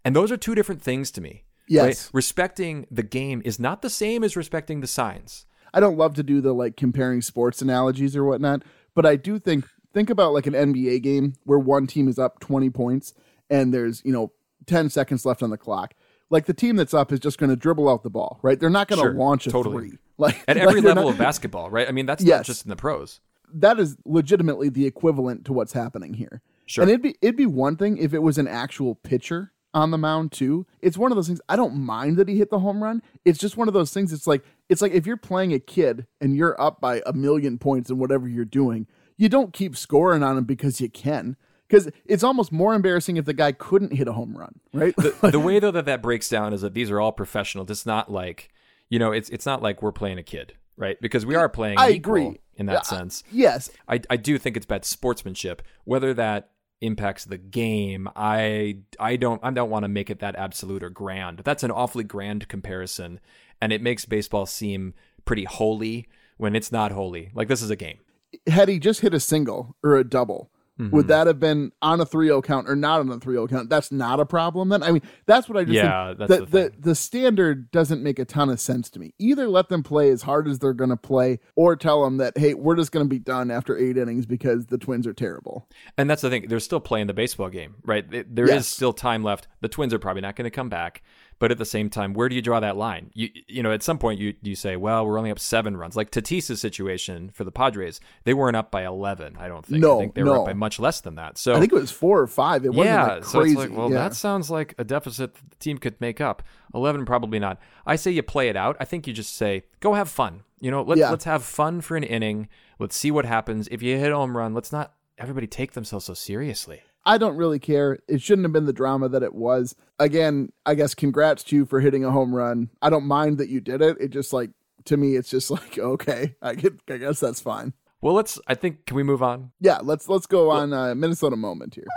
And 0.04 0.16
those 0.16 0.32
are 0.32 0.36
two 0.36 0.54
different 0.54 0.82
things 0.82 1.10
to 1.12 1.20
me. 1.20 1.44
Yes. 1.68 1.84
Right? 1.84 2.10
Respecting 2.14 2.86
the 2.90 3.02
game 3.02 3.42
is 3.44 3.60
not 3.60 3.82
the 3.82 3.90
same 3.90 4.24
as 4.24 4.36
respecting 4.36 4.80
the 4.80 4.86
signs. 4.86 5.46
I 5.72 5.80
don't 5.80 5.98
love 5.98 6.14
to 6.14 6.22
do 6.22 6.40
the 6.40 6.52
like 6.52 6.76
comparing 6.76 7.22
sports 7.22 7.62
analogies 7.62 8.16
or 8.16 8.24
whatnot, 8.24 8.62
but 9.00 9.08
I 9.08 9.16
do 9.16 9.38
think 9.38 9.64
think 9.94 10.10
about 10.10 10.34
like 10.34 10.46
an 10.46 10.52
NBA 10.52 11.00
game 11.02 11.32
where 11.44 11.58
one 11.58 11.86
team 11.86 12.06
is 12.06 12.18
up 12.18 12.38
20 12.40 12.68
points 12.68 13.14
and 13.48 13.72
there's, 13.72 14.02
you 14.04 14.12
know, 14.12 14.30
10 14.66 14.90
seconds 14.90 15.24
left 15.24 15.42
on 15.42 15.48
the 15.48 15.56
clock. 15.56 15.94
Like 16.28 16.44
the 16.44 16.52
team 16.52 16.76
that's 16.76 16.92
up 16.92 17.10
is 17.10 17.18
just 17.18 17.38
going 17.38 17.48
to 17.48 17.56
dribble 17.56 17.88
out 17.88 18.02
the 18.02 18.10
ball, 18.10 18.40
right? 18.42 18.60
They're 18.60 18.68
not 18.68 18.88
going 18.88 18.98
to 18.98 19.06
sure, 19.06 19.14
launch 19.14 19.46
a 19.46 19.50
totally. 19.50 19.88
three. 19.88 19.98
Like 20.18 20.44
at 20.46 20.58
every 20.58 20.82
like 20.82 20.84
level 20.84 21.04
not, 21.04 21.12
of 21.12 21.18
basketball, 21.18 21.70
right? 21.70 21.88
I 21.88 21.92
mean, 21.92 22.04
that's 22.04 22.22
yes, 22.22 22.40
not 22.40 22.44
just 22.44 22.66
in 22.66 22.68
the 22.68 22.76
pros. 22.76 23.20
That 23.54 23.80
is 23.80 23.96
legitimately 24.04 24.68
the 24.68 24.84
equivalent 24.84 25.46
to 25.46 25.54
what's 25.54 25.72
happening 25.72 26.12
here. 26.12 26.42
Sure. 26.66 26.82
And 26.82 26.90
it'd 26.90 27.00
be 27.00 27.14
it'd 27.22 27.36
be 27.36 27.46
one 27.46 27.76
thing 27.76 27.96
if 27.96 28.12
it 28.12 28.18
was 28.18 28.36
an 28.36 28.46
actual 28.46 28.96
pitcher 28.96 29.54
on 29.74 29.90
the 29.90 29.98
mound 29.98 30.32
too. 30.32 30.66
It's 30.80 30.98
one 30.98 31.12
of 31.12 31.16
those 31.16 31.26
things 31.26 31.40
I 31.48 31.56
don't 31.56 31.76
mind 31.76 32.16
that 32.16 32.28
he 32.28 32.38
hit 32.38 32.50
the 32.50 32.58
home 32.58 32.82
run. 32.82 33.02
It's 33.24 33.38
just 33.38 33.56
one 33.56 33.68
of 33.68 33.74
those 33.74 33.92
things 33.92 34.12
it's 34.12 34.26
like 34.26 34.44
it's 34.68 34.82
like 34.82 34.92
if 34.92 35.06
you're 35.06 35.16
playing 35.16 35.52
a 35.52 35.58
kid 35.58 36.06
and 36.20 36.36
you're 36.36 36.60
up 36.60 36.80
by 36.80 37.02
a 37.06 37.12
million 37.12 37.58
points 37.58 37.90
in 37.90 37.98
whatever 37.98 38.28
you're 38.28 38.44
doing, 38.44 38.86
you 39.16 39.28
don't 39.28 39.52
keep 39.52 39.76
scoring 39.76 40.22
on 40.22 40.38
him 40.38 40.44
because 40.44 40.80
you 40.80 40.88
can. 40.88 41.36
Because 41.68 41.88
it's 42.04 42.24
almost 42.24 42.50
more 42.50 42.74
embarrassing 42.74 43.16
if 43.16 43.26
the 43.26 43.32
guy 43.32 43.52
couldn't 43.52 43.92
hit 43.92 44.08
a 44.08 44.12
home 44.12 44.36
run, 44.36 44.58
right? 44.72 44.92
The, 44.96 45.14
the 45.30 45.38
way 45.38 45.60
though 45.60 45.70
that 45.70 45.84
that 45.84 46.02
breaks 46.02 46.28
down 46.28 46.52
is 46.52 46.62
that 46.62 46.74
these 46.74 46.90
are 46.90 47.00
all 47.00 47.12
professional. 47.12 47.64
It's 47.70 47.86
not 47.86 48.10
like 48.10 48.50
you 48.88 48.98
know, 48.98 49.12
it's 49.12 49.30
it's 49.30 49.46
not 49.46 49.62
like 49.62 49.82
we're 49.82 49.92
playing 49.92 50.18
a 50.18 50.22
kid, 50.22 50.54
right? 50.76 51.00
Because 51.00 51.24
we 51.24 51.36
are 51.36 51.48
playing. 51.48 51.78
I 51.78 51.90
agree 51.90 52.40
in 52.56 52.66
that 52.66 52.80
uh, 52.80 52.82
sense. 52.82 53.22
Yes, 53.30 53.70
I 53.88 54.00
I 54.10 54.16
do 54.16 54.36
think 54.36 54.56
it's 54.56 54.66
bad 54.66 54.84
sportsmanship. 54.84 55.62
Whether 55.84 56.12
that 56.14 56.50
impacts 56.80 57.24
the 57.24 57.38
game. 57.38 58.08
I 58.16 58.78
I 58.98 59.16
don't 59.16 59.40
I 59.44 59.50
don't 59.50 59.70
want 59.70 59.84
to 59.84 59.88
make 59.88 60.10
it 60.10 60.20
that 60.20 60.36
absolute 60.36 60.82
or 60.82 60.90
grand. 60.90 61.40
That's 61.44 61.62
an 61.62 61.70
awfully 61.70 62.04
grand 62.04 62.48
comparison, 62.48 63.20
and 63.60 63.72
it 63.72 63.82
makes 63.82 64.04
baseball 64.04 64.46
seem 64.46 64.94
pretty 65.24 65.44
holy 65.44 66.08
when 66.36 66.56
it's 66.56 66.72
not 66.72 66.92
holy. 66.92 67.30
Like 67.34 67.48
this 67.48 67.62
is 67.62 67.70
a 67.70 67.76
game. 67.76 67.98
Had 68.46 68.68
he 68.68 68.78
just 68.78 69.00
hit 69.00 69.14
a 69.14 69.20
single 69.20 69.76
or 69.82 69.96
a 69.96 70.04
double, 70.04 70.50
Mm-hmm. 70.80 70.96
Would 70.96 71.08
that 71.08 71.26
have 71.26 71.38
been 71.38 71.72
on 71.82 72.00
a 72.00 72.06
3-0 72.06 72.42
count 72.42 72.68
or 72.68 72.74
not 72.74 73.00
on 73.00 73.10
a 73.10 73.18
3-0 73.18 73.50
count? 73.50 73.68
That's 73.68 73.92
not 73.92 74.18
a 74.18 74.24
problem 74.24 74.70
then. 74.70 74.82
I 74.82 74.92
mean, 74.92 75.02
that's 75.26 75.46
what 75.46 75.58
I 75.58 75.64
just 75.64 75.74
yeah, 75.74 76.14
think. 76.14 76.28
the, 76.28 76.46
the, 76.46 76.72
the 76.78 76.94
standard 76.94 77.70
doesn't 77.70 78.02
make 78.02 78.18
a 78.18 78.24
ton 78.24 78.48
of 78.48 78.58
sense 78.60 78.88
to 78.90 78.98
me. 78.98 79.12
Either 79.18 79.46
let 79.46 79.68
them 79.68 79.82
play 79.82 80.08
as 80.08 80.22
hard 80.22 80.48
as 80.48 80.58
they're 80.58 80.72
going 80.72 80.90
to 80.90 80.96
play, 80.96 81.38
or 81.54 81.76
tell 81.76 82.02
them 82.02 82.16
that 82.16 82.38
hey, 82.38 82.54
we're 82.54 82.76
just 82.76 82.92
going 82.92 83.04
to 83.04 83.10
be 83.10 83.18
done 83.18 83.50
after 83.50 83.76
eight 83.76 83.98
innings 83.98 84.24
because 84.24 84.66
the 84.66 84.78
Twins 84.78 85.06
are 85.06 85.12
terrible. 85.12 85.68
And 85.98 86.08
that's 86.08 86.22
the 86.22 86.30
thing; 86.30 86.48
they're 86.48 86.60
still 86.60 86.80
playing 86.80 87.06
the 87.06 87.14
baseball 87.14 87.50
game, 87.50 87.76
right? 87.84 88.06
There 88.10 88.48
yes. 88.48 88.60
is 88.60 88.66
still 88.68 88.92
time 88.92 89.22
left. 89.22 89.48
The 89.60 89.68
Twins 89.68 89.92
are 89.92 89.98
probably 89.98 90.22
not 90.22 90.36
going 90.36 90.44
to 90.44 90.50
come 90.50 90.70
back. 90.70 91.02
But 91.40 91.50
at 91.50 91.58
the 91.58 91.64
same 91.64 91.88
time, 91.88 92.12
where 92.12 92.28
do 92.28 92.36
you 92.36 92.42
draw 92.42 92.60
that 92.60 92.76
line? 92.76 93.10
You 93.14 93.30
you 93.48 93.62
know, 93.62 93.72
at 93.72 93.82
some 93.82 93.98
point 93.98 94.20
you 94.20 94.34
you 94.42 94.54
say, 94.54 94.76
well, 94.76 95.06
we're 95.06 95.18
only 95.18 95.30
up 95.30 95.38
seven 95.38 95.74
runs. 95.76 95.96
Like 95.96 96.10
Tatis's 96.10 96.60
situation 96.60 97.30
for 97.30 97.44
the 97.44 97.50
Padres, 97.50 97.98
they 98.24 98.34
weren't 98.34 98.56
up 98.56 98.70
by 98.70 98.84
eleven. 98.84 99.36
I 99.38 99.48
don't 99.48 99.64
think. 99.64 99.80
No, 99.80 99.96
I 99.96 100.02
think 100.02 100.14
they 100.14 100.22
no. 100.22 100.32
were 100.32 100.38
up 100.40 100.46
by 100.46 100.52
much 100.52 100.78
less 100.78 101.00
than 101.00 101.14
that. 101.14 101.38
So 101.38 101.54
I 101.54 101.58
think 101.58 101.72
it 101.72 101.76
was 101.76 101.90
four 101.90 102.20
or 102.20 102.26
five. 102.26 102.66
It 102.66 102.74
wasn't 102.74 102.94
yeah, 102.94 103.14
like 103.14 103.22
crazy. 103.22 103.54
So 103.54 103.60
like, 103.60 103.76
well, 103.76 103.90
yeah. 103.90 103.96
that 103.96 104.14
sounds 104.14 104.50
like 104.50 104.74
a 104.76 104.84
deficit 104.84 105.34
the 105.34 105.56
team 105.56 105.78
could 105.78 105.98
make 105.98 106.20
up. 106.20 106.42
Eleven, 106.74 107.06
probably 107.06 107.38
not. 107.38 107.58
I 107.86 107.96
say 107.96 108.10
you 108.10 108.22
play 108.22 108.50
it 108.50 108.56
out. 108.56 108.76
I 108.78 108.84
think 108.84 109.06
you 109.06 109.14
just 109.14 109.34
say, 109.34 109.64
go 109.80 109.94
have 109.94 110.10
fun. 110.10 110.42
You 110.60 110.70
know, 110.70 110.82
let's 110.82 110.98
yeah. 110.98 111.10
let's 111.10 111.24
have 111.24 111.42
fun 111.42 111.80
for 111.80 111.96
an 111.96 112.04
inning. 112.04 112.48
Let's 112.78 112.96
see 112.96 113.10
what 113.10 113.24
happens. 113.24 113.66
If 113.70 113.82
you 113.82 113.96
hit 113.96 114.12
a 114.12 114.16
home 114.16 114.36
run, 114.36 114.52
let's 114.52 114.72
not 114.72 114.92
everybody 115.16 115.46
take 115.46 115.72
themselves 115.72 116.04
so 116.04 116.12
seriously. 116.12 116.82
I 117.10 117.18
don't 117.18 117.36
really 117.36 117.58
care. 117.58 117.98
It 118.06 118.22
shouldn't 118.22 118.44
have 118.44 118.52
been 118.52 118.66
the 118.66 118.72
drama 118.72 119.08
that 119.08 119.24
it 119.24 119.34
was. 119.34 119.74
Again, 119.98 120.52
I 120.64 120.76
guess 120.76 120.94
congrats 120.94 121.42
to 121.42 121.56
you 121.56 121.66
for 121.66 121.80
hitting 121.80 122.04
a 122.04 122.12
home 122.12 122.32
run. 122.32 122.70
I 122.80 122.88
don't 122.88 123.04
mind 123.04 123.38
that 123.38 123.48
you 123.48 123.60
did 123.60 123.82
it. 123.82 123.96
It 123.98 124.10
just 124.10 124.32
like 124.32 124.50
to 124.84 124.96
me, 124.96 125.16
it's 125.16 125.28
just 125.28 125.50
like 125.50 125.76
okay, 125.76 126.36
I 126.40 126.54
get. 126.54 126.74
I 126.88 126.98
guess 126.98 127.18
that's 127.18 127.40
fine. 127.40 127.72
Well, 128.00 128.14
let's. 128.14 128.38
I 128.46 128.54
think 128.54 128.86
can 128.86 128.94
we 128.94 129.02
move 129.02 129.24
on? 129.24 129.50
Yeah, 129.58 129.80
let's 129.82 130.08
let's 130.08 130.26
go 130.26 130.50
on 130.50 130.72
uh, 130.72 130.94
Minnesota 130.94 131.34
moment 131.34 131.74
here. 131.74 131.88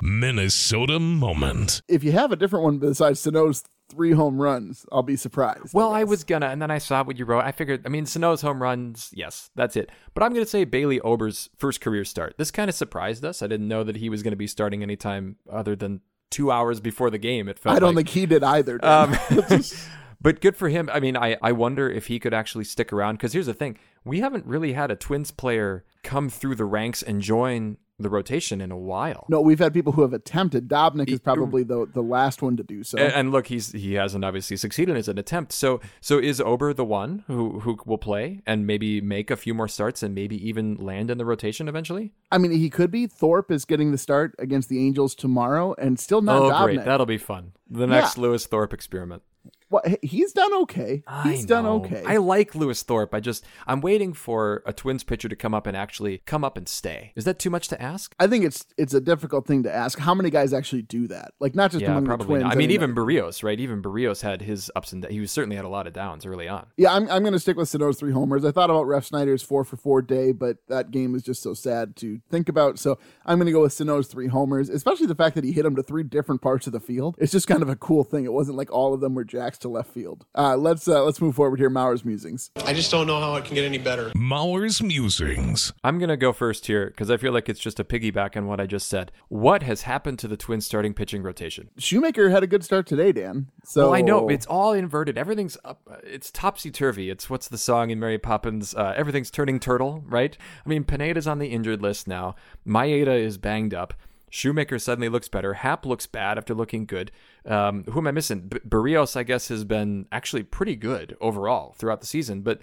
Minnesota 0.00 0.98
moment. 1.00 1.82
If 1.86 2.02
you 2.02 2.12
have 2.12 2.32
a 2.32 2.36
different 2.36 2.64
one 2.64 2.78
besides 2.78 3.20
Sano's 3.20 3.62
three 3.88 4.12
home 4.12 4.40
runs, 4.40 4.86
I'll 4.90 5.02
be 5.02 5.16
surprised. 5.16 5.72
Well, 5.72 5.92
I, 5.92 6.00
I, 6.00 6.04
was 6.04 6.24
gonna, 6.24 6.46
and 6.46 6.60
then 6.60 6.70
I 6.70 6.78
saw 6.78 7.04
what 7.04 7.18
you 7.18 7.24
wrote. 7.24 7.44
I 7.44 7.52
figured, 7.52 7.82
I 7.86 7.88
mean, 7.88 8.06
Sano's 8.06 8.42
home 8.42 8.62
runs, 8.62 9.10
yes, 9.14 9.50
that's 9.54 9.76
it. 9.76 9.90
But 10.14 10.22
I'm 10.22 10.32
gonna 10.32 10.46
say 10.46 10.64
Bailey 10.64 11.00
Ober's 11.00 11.50
first 11.56 11.80
career 11.80 12.04
start. 12.04 12.34
This 12.38 12.50
kind 12.50 12.68
of 12.68 12.74
surprised 12.74 13.24
us. 13.24 13.42
I 13.42 13.46
didn't 13.46 13.68
know 13.68 13.84
that 13.84 13.96
he 13.96 14.08
was 14.08 14.22
gonna 14.22 14.36
be 14.36 14.46
starting 14.46 14.82
anytime 14.82 15.36
other 15.50 15.76
than 15.76 16.00
two 16.30 16.50
hours 16.50 16.80
before 16.80 17.10
the 17.10 17.18
game. 17.18 17.48
It 17.48 17.58
felt. 17.58 17.76
I 17.76 17.78
don't 17.78 17.94
like. 17.94 18.06
think 18.06 18.14
he 18.14 18.26
did 18.26 18.42
either. 18.42 18.84
Um, 18.84 19.16
but 20.20 20.40
good 20.40 20.56
for 20.56 20.68
him. 20.68 20.90
I 20.92 21.00
mean, 21.00 21.16
I 21.16 21.36
I 21.42 21.52
wonder 21.52 21.90
if 21.90 22.06
he 22.06 22.18
could 22.18 22.34
actually 22.34 22.64
stick 22.64 22.92
around 22.92 23.16
because 23.16 23.32
here's 23.32 23.46
the 23.46 23.54
thing: 23.54 23.78
we 24.04 24.20
haven't 24.20 24.46
really 24.46 24.72
had 24.72 24.90
a 24.90 24.96
Twins 24.96 25.30
player 25.30 25.84
come 26.02 26.28
through 26.28 26.56
the 26.56 26.64
ranks 26.64 27.02
and 27.02 27.20
join 27.20 27.78
the 27.98 28.10
rotation 28.10 28.60
in 28.60 28.70
a 28.70 28.76
while. 28.76 29.26
No, 29.28 29.40
we've 29.40 29.58
had 29.58 29.72
people 29.72 29.92
who 29.92 30.02
have 30.02 30.12
attempted. 30.12 30.68
Dobnak 30.68 31.08
is 31.08 31.20
probably 31.20 31.62
the 31.62 31.86
the 31.86 32.02
last 32.02 32.42
one 32.42 32.56
to 32.56 32.62
do 32.62 32.84
so. 32.84 32.98
And, 32.98 33.12
and, 33.12 33.32
look, 33.32 33.46
he's 33.46 33.72
he 33.72 33.94
hasn't 33.94 34.24
obviously 34.24 34.56
succeeded 34.56 34.90
in 34.90 34.96
his 34.96 35.08
attempt. 35.08 35.52
So 35.52 35.80
so 36.00 36.18
is 36.18 36.40
Ober 36.40 36.74
the 36.74 36.84
one 36.84 37.24
who 37.26 37.60
who 37.60 37.78
will 37.86 37.98
play 37.98 38.42
and 38.46 38.66
maybe 38.66 39.00
make 39.00 39.30
a 39.30 39.36
few 39.36 39.54
more 39.54 39.68
starts 39.68 40.02
and 40.02 40.14
maybe 40.14 40.36
even 40.46 40.76
land 40.76 41.10
in 41.10 41.18
the 41.18 41.24
rotation 41.24 41.68
eventually? 41.68 42.12
I 42.30 42.38
mean, 42.38 42.50
he 42.50 42.70
could 42.70 42.90
be. 42.90 43.06
Thorpe 43.06 43.50
is 43.50 43.64
getting 43.64 43.92
the 43.92 43.98
start 43.98 44.34
against 44.38 44.68
the 44.68 44.84
Angels 44.84 45.14
tomorrow, 45.14 45.74
and 45.78 45.98
still 45.98 46.20
not. 46.20 46.42
Oh, 46.42 46.50
Dobnak. 46.50 46.64
great! 46.64 46.84
That'll 46.84 47.06
be 47.06 47.18
fun. 47.18 47.52
The 47.70 47.86
next 47.86 48.16
yeah. 48.16 48.22
Lewis 48.22 48.46
Thorpe 48.46 48.72
experiment. 48.72 49.22
Well, 49.68 49.82
he's 50.02 50.32
done 50.32 50.52
okay. 50.62 51.02
He's 51.24 51.44
done 51.44 51.66
okay. 51.66 52.02
I 52.06 52.18
like 52.18 52.54
Lewis 52.54 52.82
Thorpe. 52.82 53.12
I 53.14 53.20
just 53.20 53.44
I'm 53.66 53.80
waiting 53.80 54.12
for 54.12 54.62
a 54.64 54.72
Twins 54.72 55.02
pitcher 55.02 55.28
to 55.28 55.36
come 55.36 55.54
up 55.54 55.66
and 55.66 55.76
actually 55.76 56.18
come 56.26 56.44
up 56.44 56.56
and 56.56 56.68
stay. 56.68 57.12
Is 57.16 57.24
that 57.24 57.38
too 57.38 57.50
much 57.50 57.68
to 57.68 57.82
ask? 57.82 58.14
I 58.18 58.26
think 58.26 58.44
it's 58.44 58.66
it's 58.78 58.94
a 58.94 59.00
difficult 59.00 59.46
thing 59.46 59.64
to 59.64 59.74
ask. 59.74 59.98
How 59.98 60.14
many 60.14 60.30
guys 60.30 60.52
actually 60.52 60.82
do 60.82 61.08
that? 61.08 61.32
Like 61.40 61.54
not 61.54 61.72
just 61.72 61.82
yeah, 61.82 61.90
among 61.90 62.04
probably 62.04 62.26
the 62.26 62.28
Twins. 62.28 62.42
Not. 62.44 62.52
I 62.52 62.56
mean, 62.56 62.70
even 62.70 62.94
Berrios, 62.94 63.42
right? 63.42 63.58
Even 63.58 63.82
Berrios 63.82 64.22
had 64.22 64.42
his 64.42 64.70
ups 64.76 64.92
and 64.92 65.02
downs. 65.02 65.12
He 65.12 65.20
was 65.20 65.32
certainly 65.32 65.56
had 65.56 65.64
a 65.64 65.68
lot 65.68 65.86
of 65.86 65.92
downs 65.92 66.24
early 66.24 66.48
on. 66.48 66.66
Yeah, 66.76 66.94
I'm 66.94 67.08
I'm 67.10 67.22
going 67.22 67.32
to 67.32 67.40
stick 67.40 67.56
with 67.56 67.68
Sano's 67.68 67.98
three 67.98 68.12
homers. 68.12 68.44
I 68.44 68.52
thought 68.52 68.70
about 68.70 68.86
Refsnyder's 68.86 69.42
four 69.42 69.64
for 69.64 69.76
four 69.76 70.00
day, 70.00 70.32
but 70.32 70.58
that 70.68 70.90
game 70.90 71.14
is 71.14 71.22
just 71.22 71.42
so 71.42 71.54
sad 71.54 71.96
to 71.96 72.20
think 72.30 72.48
about. 72.48 72.78
So 72.78 72.98
I'm 73.24 73.38
going 73.38 73.46
to 73.46 73.52
go 73.52 73.62
with 73.62 73.72
Sano's 73.72 74.06
three 74.06 74.28
homers, 74.28 74.68
especially 74.68 75.06
the 75.06 75.14
fact 75.14 75.34
that 75.34 75.44
he 75.44 75.52
hit 75.52 75.64
them 75.64 75.76
to 75.76 75.82
three 75.82 76.04
different 76.04 76.40
parts 76.40 76.66
of 76.66 76.72
the 76.72 76.80
field. 76.80 77.16
It's 77.18 77.32
just 77.32 77.48
kind 77.48 77.62
of 77.62 77.68
a 77.68 77.76
cool 77.76 78.04
thing. 78.04 78.24
It 78.24 78.32
wasn't 78.32 78.56
like 78.56 78.70
all 78.70 78.94
of 78.94 79.00
them 79.00 79.14
were 79.14 79.24
jacks 79.56 79.62
to 79.62 79.68
left 79.68 79.90
field. 79.90 80.26
Uh, 80.34 80.56
let's 80.56 80.86
uh, 80.88 81.04
let's 81.04 81.20
move 81.20 81.34
forward 81.34 81.58
here. 81.58 81.70
Mauer's 81.70 82.04
musings. 82.04 82.50
I 82.64 82.72
just 82.72 82.90
don't 82.90 83.06
know 83.06 83.20
how 83.20 83.36
it 83.36 83.44
can 83.44 83.54
get 83.54 83.64
any 83.64 83.78
better. 83.78 84.10
Mauer's 84.14 84.82
musings. 84.82 85.72
I'm 85.82 85.98
gonna 85.98 86.16
go 86.16 86.32
first 86.32 86.66
here 86.66 86.86
because 86.86 87.10
I 87.10 87.16
feel 87.16 87.32
like 87.32 87.48
it's 87.48 87.60
just 87.60 87.80
a 87.80 87.84
piggyback 87.84 88.36
on 88.36 88.46
what 88.46 88.60
I 88.60 88.66
just 88.66 88.88
said. 88.88 89.12
What 89.28 89.62
has 89.62 89.82
happened 89.82 90.18
to 90.20 90.28
the 90.28 90.36
Twins 90.36 90.66
starting 90.66 90.94
pitching 90.94 91.22
rotation? 91.22 91.70
Shoemaker 91.78 92.30
had 92.30 92.42
a 92.42 92.46
good 92.46 92.64
start 92.64 92.86
today, 92.86 93.12
Dan. 93.12 93.48
So 93.64 93.86
well, 93.86 93.94
I 93.94 94.00
know 94.02 94.28
it's 94.28 94.46
all 94.46 94.72
inverted. 94.72 95.18
Everything's 95.18 95.56
up. 95.64 95.80
It's 96.02 96.30
topsy 96.30 96.70
turvy. 96.70 97.10
It's 97.10 97.30
what's 97.30 97.48
the 97.48 97.58
song 97.58 97.90
in 97.90 97.98
Mary 97.98 98.18
Poppins? 98.18 98.74
Uh, 98.74 98.94
everything's 98.96 99.30
turning 99.30 99.58
turtle, 99.58 100.04
right? 100.06 100.36
I 100.64 100.68
mean, 100.68 100.84
Pineda's 100.84 101.26
on 101.26 101.38
the 101.38 101.48
injured 101.48 101.82
list 101.82 102.06
now. 102.06 102.34
Maeda 102.66 103.18
is 103.18 103.38
banged 103.38 103.74
up. 103.74 103.94
Shoemaker 104.30 104.78
suddenly 104.78 105.08
looks 105.08 105.28
better. 105.28 105.54
Hap 105.54 105.86
looks 105.86 106.06
bad 106.06 106.38
after 106.38 106.54
looking 106.54 106.84
good. 106.84 107.12
Um, 107.44 107.84
who 107.84 108.00
am 108.00 108.06
I 108.06 108.10
missing? 108.10 108.48
B- 108.48 108.58
Berrios, 108.68 109.16
I 109.16 109.22
guess, 109.22 109.48
has 109.48 109.64
been 109.64 110.06
actually 110.10 110.42
pretty 110.42 110.76
good 110.76 111.16
overall 111.20 111.74
throughout 111.78 112.00
the 112.00 112.06
season. 112.06 112.42
But 112.42 112.60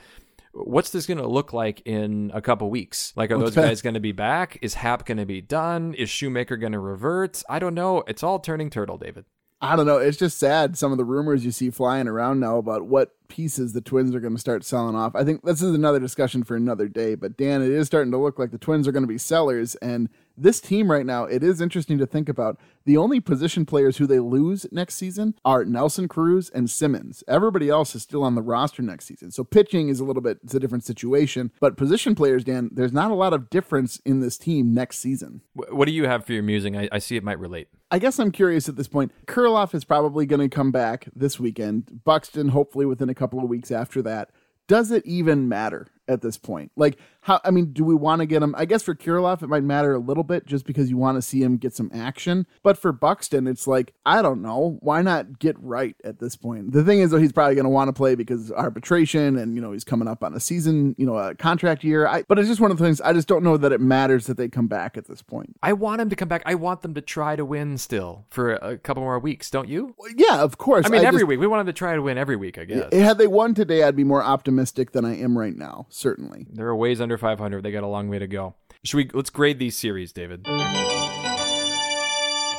what's 0.51 0.91
this 0.91 1.05
going 1.05 1.19
to 1.19 1.27
look 1.27 1.53
like 1.53 1.81
in 1.85 2.31
a 2.33 2.41
couple 2.41 2.69
weeks? 2.69 3.13
Like, 3.15 3.31
are 3.31 3.37
those 3.37 3.55
guys 3.55 3.81
going 3.81 3.95
to 3.95 3.99
be 3.99 4.11
back? 4.11 4.59
Is 4.61 4.75
Hap 4.75 5.05
going 5.05 5.17
to 5.17 5.25
be 5.25 5.41
done? 5.41 5.93
Is 5.93 6.09
Shoemaker 6.09 6.57
going 6.57 6.73
to 6.73 6.79
revert? 6.79 7.41
I 7.49 7.59
don't 7.59 7.73
know. 7.73 8.03
It's 8.07 8.23
all 8.23 8.39
turning 8.39 8.69
turtle, 8.69 8.97
David. 8.97 9.25
I 9.61 9.77
don't 9.77 9.85
know. 9.85 9.97
It's 9.97 10.17
just 10.17 10.37
sad 10.37 10.77
some 10.77 10.91
of 10.91 10.97
the 10.97 11.05
rumors 11.05 11.45
you 11.45 11.51
see 11.51 11.69
flying 11.69 12.09
around 12.09 12.41
now 12.41 12.57
about 12.57 12.85
what 12.85 13.15
pieces 13.29 13.71
the 13.71 13.79
Twins 13.79 14.13
are 14.13 14.19
going 14.19 14.33
to 14.33 14.39
start 14.39 14.65
selling 14.65 14.93
off. 14.93 15.15
I 15.15 15.23
think 15.23 15.41
this 15.43 15.61
is 15.61 15.73
another 15.73 16.01
discussion 16.01 16.43
for 16.43 16.57
another 16.57 16.89
day. 16.89 17.15
But 17.15 17.37
Dan, 17.37 17.61
it 17.61 17.71
is 17.71 17.87
starting 17.87 18.11
to 18.11 18.17
look 18.17 18.37
like 18.37 18.51
the 18.51 18.57
Twins 18.57 18.89
are 18.89 18.91
going 18.91 19.03
to 19.03 19.07
be 19.07 19.17
sellers, 19.17 19.75
and 19.75 20.09
this 20.35 20.59
team 20.59 20.89
right 20.89 21.05
now, 21.05 21.25
it 21.25 21.43
is 21.43 21.61
interesting 21.61 21.97
to 21.99 22.05
think 22.05 22.29
about. 22.29 22.59
The 22.85 22.97
only 22.97 23.19
position 23.19 23.65
players 23.65 23.97
who 23.97 24.07
they 24.07 24.19
lose 24.19 24.65
next 24.71 24.95
season 24.95 25.35
are 25.45 25.63
Nelson 25.63 26.07
Cruz 26.07 26.49
and 26.49 26.69
Simmons. 26.69 27.23
Everybody 27.27 27.69
else 27.69 27.95
is 27.95 28.03
still 28.03 28.23
on 28.23 28.35
the 28.35 28.41
roster 28.41 28.81
next 28.81 29.05
season. 29.05 29.31
So 29.31 29.43
pitching 29.43 29.89
is 29.89 29.99
a 29.99 30.03
little 30.03 30.21
bit 30.21 30.39
it's 30.43 30.53
a 30.53 30.59
different 30.59 30.83
situation. 30.83 31.51
But 31.59 31.77
position 31.77 32.15
players, 32.15 32.43
Dan, 32.43 32.69
there's 32.73 32.93
not 32.93 33.11
a 33.11 33.15
lot 33.15 33.33
of 33.33 33.49
difference 33.49 33.99
in 34.05 34.19
this 34.19 34.37
team 34.37 34.73
next 34.73 34.97
season. 34.97 35.41
What 35.53 35.85
do 35.85 35.91
you 35.91 36.07
have 36.07 36.25
for 36.25 36.33
your 36.33 36.43
musing? 36.43 36.75
I, 36.75 36.89
I 36.91 36.99
see 36.99 37.15
it 37.15 37.23
might 37.23 37.39
relate. 37.39 37.67
I 37.91 37.99
guess 37.99 38.19
I'm 38.19 38.31
curious 38.31 38.67
at 38.67 38.75
this 38.75 38.87
point. 38.87 39.11
Kirilloff 39.27 39.75
is 39.75 39.85
probably 39.85 40.25
going 40.25 40.41
to 40.41 40.53
come 40.53 40.71
back 40.71 41.07
this 41.15 41.39
weekend. 41.39 42.03
Buxton, 42.03 42.49
hopefully 42.49 42.85
within 42.85 43.09
a 43.09 43.15
couple 43.15 43.39
of 43.39 43.49
weeks 43.49 43.71
after 43.71 44.01
that. 44.01 44.31
Does 44.67 44.91
it 44.91 45.05
even 45.05 45.47
matter 45.49 45.87
at 46.07 46.21
this 46.21 46.37
point? 46.37 46.71
Like, 46.75 46.97
how 47.21 47.39
I 47.43 47.51
mean, 47.51 47.71
do 47.71 47.83
we 47.83 47.95
want 47.95 48.19
to 48.19 48.25
get 48.25 48.43
him? 48.43 48.53
I 48.57 48.65
guess 48.65 48.83
for 48.83 48.93
Kirilloff, 48.93 49.41
it 49.41 49.47
might 49.47 49.63
matter 49.63 49.93
a 49.93 49.99
little 49.99 50.23
bit 50.23 50.45
just 50.45 50.65
because 50.65 50.89
you 50.89 50.97
want 50.97 51.17
to 51.17 51.21
see 51.21 51.41
him 51.41 51.57
get 51.57 51.73
some 51.73 51.89
action. 51.93 52.45
But 52.63 52.77
for 52.77 52.91
Buxton, 52.91 53.47
it's 53.47 53.65
like 53.65 53.93
I 54.05 54.21
don't 54.21 54.41
know. 54.41 54.77
Why 54.81 55.01
not 55.01 55.39
get 55.39 55.57
right 55.59 55.95
at 56.03 56.19
this 56.19 56.35
point? 56.35 56.73
The 56.73 56.83
thing 56.83 56.99
is, 56.99 57.11
though, 57.11 57.19
he's 57.19 57.31
probably 57.31 57.55
going 57.55 57.63
to 57.63 57.69
want 57.69 57.87
to 57.87 57.93
play 57.93 58.15
because 58.15 58.51
arbitration, 58.51 59.37
and 59.37 59.55
you 59.55 59.61
know 59.61 59.71
he's 59.71 59.85
coming 59.85 60.07
up 60.07 60.23
on 60.23 60.33
a 60.33 60.39
season, 60.39 60.95
you 60.97 61.05
know, 61.05 61.17
a 61.17 61.33
contract 61.35 61.83
year. 61.83 62.07
I, 62.07 62.23
but 62.23 62.39
it's 62.39 62.49
just 62.49 62.59
one 62.59 62.71
of 62.71 62.77
the 62.77 62.83
things. 62.83 62.99
I 62.99 63.13
just 63.13 63.27
don't 63.27 63.43
know 63.43 63.55
that 63.55 63.71
it 63.71 63.79
matters 63.79 64.27
that 64.27 64.35
they 64.35 64.49
come 64.49 64.67
back 64.67 64.97
at 64.97 65.07
this 65.07 65.21
point. 65.21 65.55
I 65.63 65.73
want 65.73 66.01
him 66.01 66.09
to 66.09 66.15
come 66.17 66.27
back. 66.27 66.43
I 66.45 66.55
want 66.55 66.81
them 66.81 66.93
to 66.95 67.01
try 67.01 67.37
to 67.37 67.45
win 67.45 67.77
still 67.77 68.25
for 68.29 68.53
a 68.55 68.77
couple 68.77 69.01
more 69.01 69.19
weeks. 69.19 69.49
Don't 69.49 69.69
you? 69.69 69.95
Well, 69.97 70.11
yeah, 70.17 70.41
of 70.41 70.57
course. 70.57 70.85
I 70.85 70.89
mean, 70.89 71.01
I 71.01 71.05
every 71.05 71.21
just, 71.21 71.27
week 71.27 71.39
we 71.39 71.47
want 71.47 71.61
them 71.61 71.73
to 71.73 71.77
try 71.77 71.95
to 71.95 72.01
win 72.01 72.17
every 72.17 72.35
week. 72.35 72.57
I 72.57 72.65
guess. 72.65 72.93
Had 72.93 73.17
they 73.17 73.27
won 73.27 73.53
today, 73.53 73.83
I'd 73.83 73.95
be 73.95 74.03
more 74.03 74.23
optimistic 74.23 74.91
than 74.91 75.05
I 75.05 75.17
am 75.17 75.37
right 75.37 75.55
now. 75.55 75.87
Certainly, 75.93 76.47
there 76.51 76.67
are 76.67 76.75
ways 76.75 76.99
under 76.99 77.19
500. 77.19 77.61
They 77.61 77.71
got 77.71 77.83
a 77.83 77.87
long 77.87 78.09
way 78.09 78.17
to 78.17 78.25
go. 78.25 78.55
Should 78.83 78.97
we 78.97 79.09
let's 79.13 79.29
grade 79.29 79.59
these 79.59 79.77
series, 79.77 80.11
David? 80.11 80.43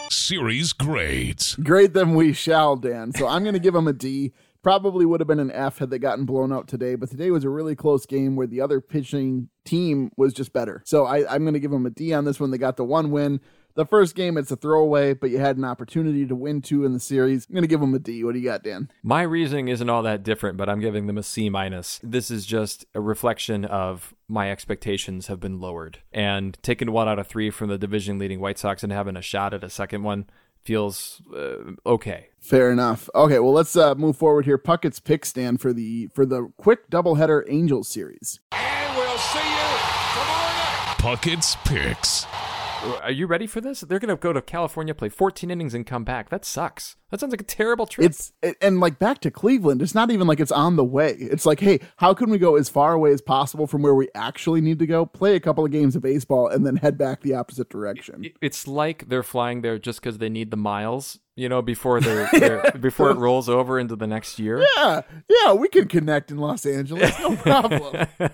Series 0.09 0.73
grades. 0.73 1.57
Grade 1.57 1.94
them 1.94 2.14
we 2.14 2.33
shall, 2.33 2.77
Dan. 2.77 3.12
So 3.12 3.27
I'm 3.27 3.42
going 3.42 3.55
to 3.55 3.61
give 3.61 3.75
them 3.75 3.88
a 3.88 3.92
D. 3.92 4.33
Probably 4.62 5.05
would 5.05 5.20
have 5.20 5.27
been 5.27 5.40
an 5.40 5.51
F 5.51 5.79
had 5.79 5.90
they 5.90 5.99
gotten 5.99 6.25
blown 6.25 6.53
out 6.53 6.68
today, 6.68 6.94
but 6.94 7.11
today 7.11 7.33
was 7.33 7.42
a 7.42 7.51
really 7.51 7.75
close 7.75 8.07
game 8.07 8.37
where 8.37 8.47
the 8.47 8.61
other 8.61 8.81
pitching 8.81 9.49
team 9.64 10.12
was 10.16 10.33
just 10.33 10.53
better. 10.53 10.83
So 10.87 11.05
I, 11.05 11.29
I'm 11.35 11.42
going 11.42 11.55
to 11.55 11.61
give 11.61 11.73
them 11.73 11.87
a 11.87 11.90
D 11.90 12.14
on 12.14 12.25
this 12.25 12.38
one. 12.38 12.53
They 12.53 12.59
got 12.59 12.77
the 12.77 12.85
one 12.85 13.11
win. 13.11 13.40
The 13.76 13.84
first 13.84 14.14
game, 14.14 14.37
it's 14.37 14.52
a 14.52 14.56
throwaway, 14.56 15.14
but 15.14 15.30
you 15.30 15.38
had 15.38 15.56
an 15.56 15.64
opportunity 15.64 16.24
to 16.26 16.34
win 16.37 16.62
two 16.62 16.84
in 16.84 16.92
the 16.92 17.00
series. 17.00 17.46
I'm 17.48 17.54
going 17.54 17.62
to 17.62 17.68
give 17.68 17.80
them 17.80 17.92
a 17.92 17.98
D. 17.98 18.22
What 18.22 18.34
do 18.34 18.38
you 18.38 18.44
got, 18.44 18.62
Dan? 18.62 18.88
My 19.02 19.22
reasoning 19.22 19.66
isn't 19.66 19.90
all 19.90 20.02
that 20.04 20.22
different, 20.22 20.56
but 20.56 20.68
I'm 20.68 20.78
giving 20.78 21.08
them 21.08 21.18
a 21.18 21.24
C 21.24 21.48
minus. 21.50 21.98
This 22.02 22.30
is 22.30 22.46
just 22.46 22.87
a 22.94 23.00
reflection 23.00 23.64
of 23.64 24.14
my 24.28 24.50
expectations 24.52 25.26
have 25.26 25.40
been 25.40 25.58
lowered. 25.58 25.98
And 26.12 26.56
taking 26.62 26.92
one 26.92 27.08
out 27.08 27.18
of 27.18 27.26
three 27.26 27.50
from 27.50 27.68
the 27.68 27.76
division 27.76 28.16
leading 28.16 28.38
White 28.38 28.58
Sox 28.58 28.84
and 28.84 28.92
having 28.92 29.16
a 29.16 29.22
shot 29.22 29.52
at 29.52 29.64
a 29.64 29.70
second 29.70 30.04
one 30.04 30.26
feels 30.62 31.20
uh, 31.37 31.72
okay. 31.84 32.28
Fair 32.40 32.70
enough. 32.70 33.10
Okay, 33.12 33.40
well 33.40 33.52
let's 33.52 33.76
uh, 33.76 33.96
move 33.96 34.16
forward 34.16 34.44
here. 34.44 34.56
Puckett's 34.56 35.00
pick 35.00 35.24
stand 35.24 35.60
for 35.60 35.72
the 35.72 36.06
for 36.14 36.24
the 36.24 36.52
quick 36.58 36.88
doubleheader 36.90 37.42
Angels 37.48 37.88
series. 37.88 38.38
And 38.52 38.96
we'll 38.96 39.18
see 39.18 39.38
you 39.40 39.78
tomorrow 40.14 40.52
night. 40.56 40.96
Puckett's 40.98 41.56
picks. 41.64 42.24
Are 43.03 43.11
you 43.11 43.27
ready 43.27 43.47
for 43.47 43.61
this? 43.61 43.81
They're 43.81 43.99
going 43.99 44.14
to 44.14 44.16
go 44.16 44.33
to 44.33 44.42
California, 44.42 44.94
play 44.94 45.09
14 45.09 45.51
innings, 45.51 45.75
and 45.75 45.87
come 45.87 46.05
back. 46.05 46.31
That 46.31 46.44
sucks. 46.44 46.97
That 47.11 47.20
sounds 47.20 47.33
like 47.33 47.40
a 47.40 47.44
terrible 47.44 47.87
trip. 47.87 48.07
It's 48.07 48.33
and 48.61 48.81
like 48.81 48.99
back 48.99 49.20
to 49.20 49.31
Cleveland. 49.31 49.81
It's 49.81 49.94
not 49.94 50.11
even 50.11 50.27
like 50.27 50.40
it's 50.40 50.53
on 50.53 50.77
the 50.77 50.85
way. 50.85 51.12
It's 51.12 51.47
like, 51.47 51.61
hey, 51.61 51.81
how 51.99 52.12
can 52.12 52.29
we 52.29 52.38
go 52.38 52.57
as 52.57 52.68
far 52.68 52.92
away 52.92 53.12
as 53.12 53.23
possible 53.23 53.66
from 53.66 53.83
where 53.83 53.94
we 53.94 54.09
actually 54.14 54.61
need 54.61 54.79
to 54.81 54.87
go? 54.87 55.07
Play 55.07 55.37
a 55.37 55.40
couple 55.40 55.64
of 55.64 55.70
games 55.70 55.94
of 55.97 56.03
baseball 56.03 56.49
and 56.49 56.66
then 56.66 56.77
head 56.77 56.99
back 56.99 57.20
the 57.20 57.35
opposite 57.35 57.70
direction. 57.70 58.31
It's 58.42 58.66
like 58.66 59.09
they're 59.09 59.23
flying 59.23 59.62
there 59.62 59.79
just 59.79 60.01
because 60.01 60.18
they 60.18 60.29
need 60.29 60.51
the 60.51 60.57
miles 60.57 61.20
you 61.37 61.49
know, 61.49 61.62
before 61.62 62.01
they're, 62.01 62.29
they're 62.38 62.73
before 62.81 63.11
it 63.11 63.16
rolls 63.16 63.49
over 63.49 63.79
into 63.79 63.97
the 63.97 64.07
next 64.07 64.38
year. 64.38 64.64
Yeah, 64.77 65.03
yeah, 65.29 65.53
we 65.53 65.68
can 65.68 65.88
connect 65.88 66.31
in 66.31 66.38
Los 66.38 66.64
Angeles, 66.64 67.18
no 67.18 67.37
problem. 67.37 68.07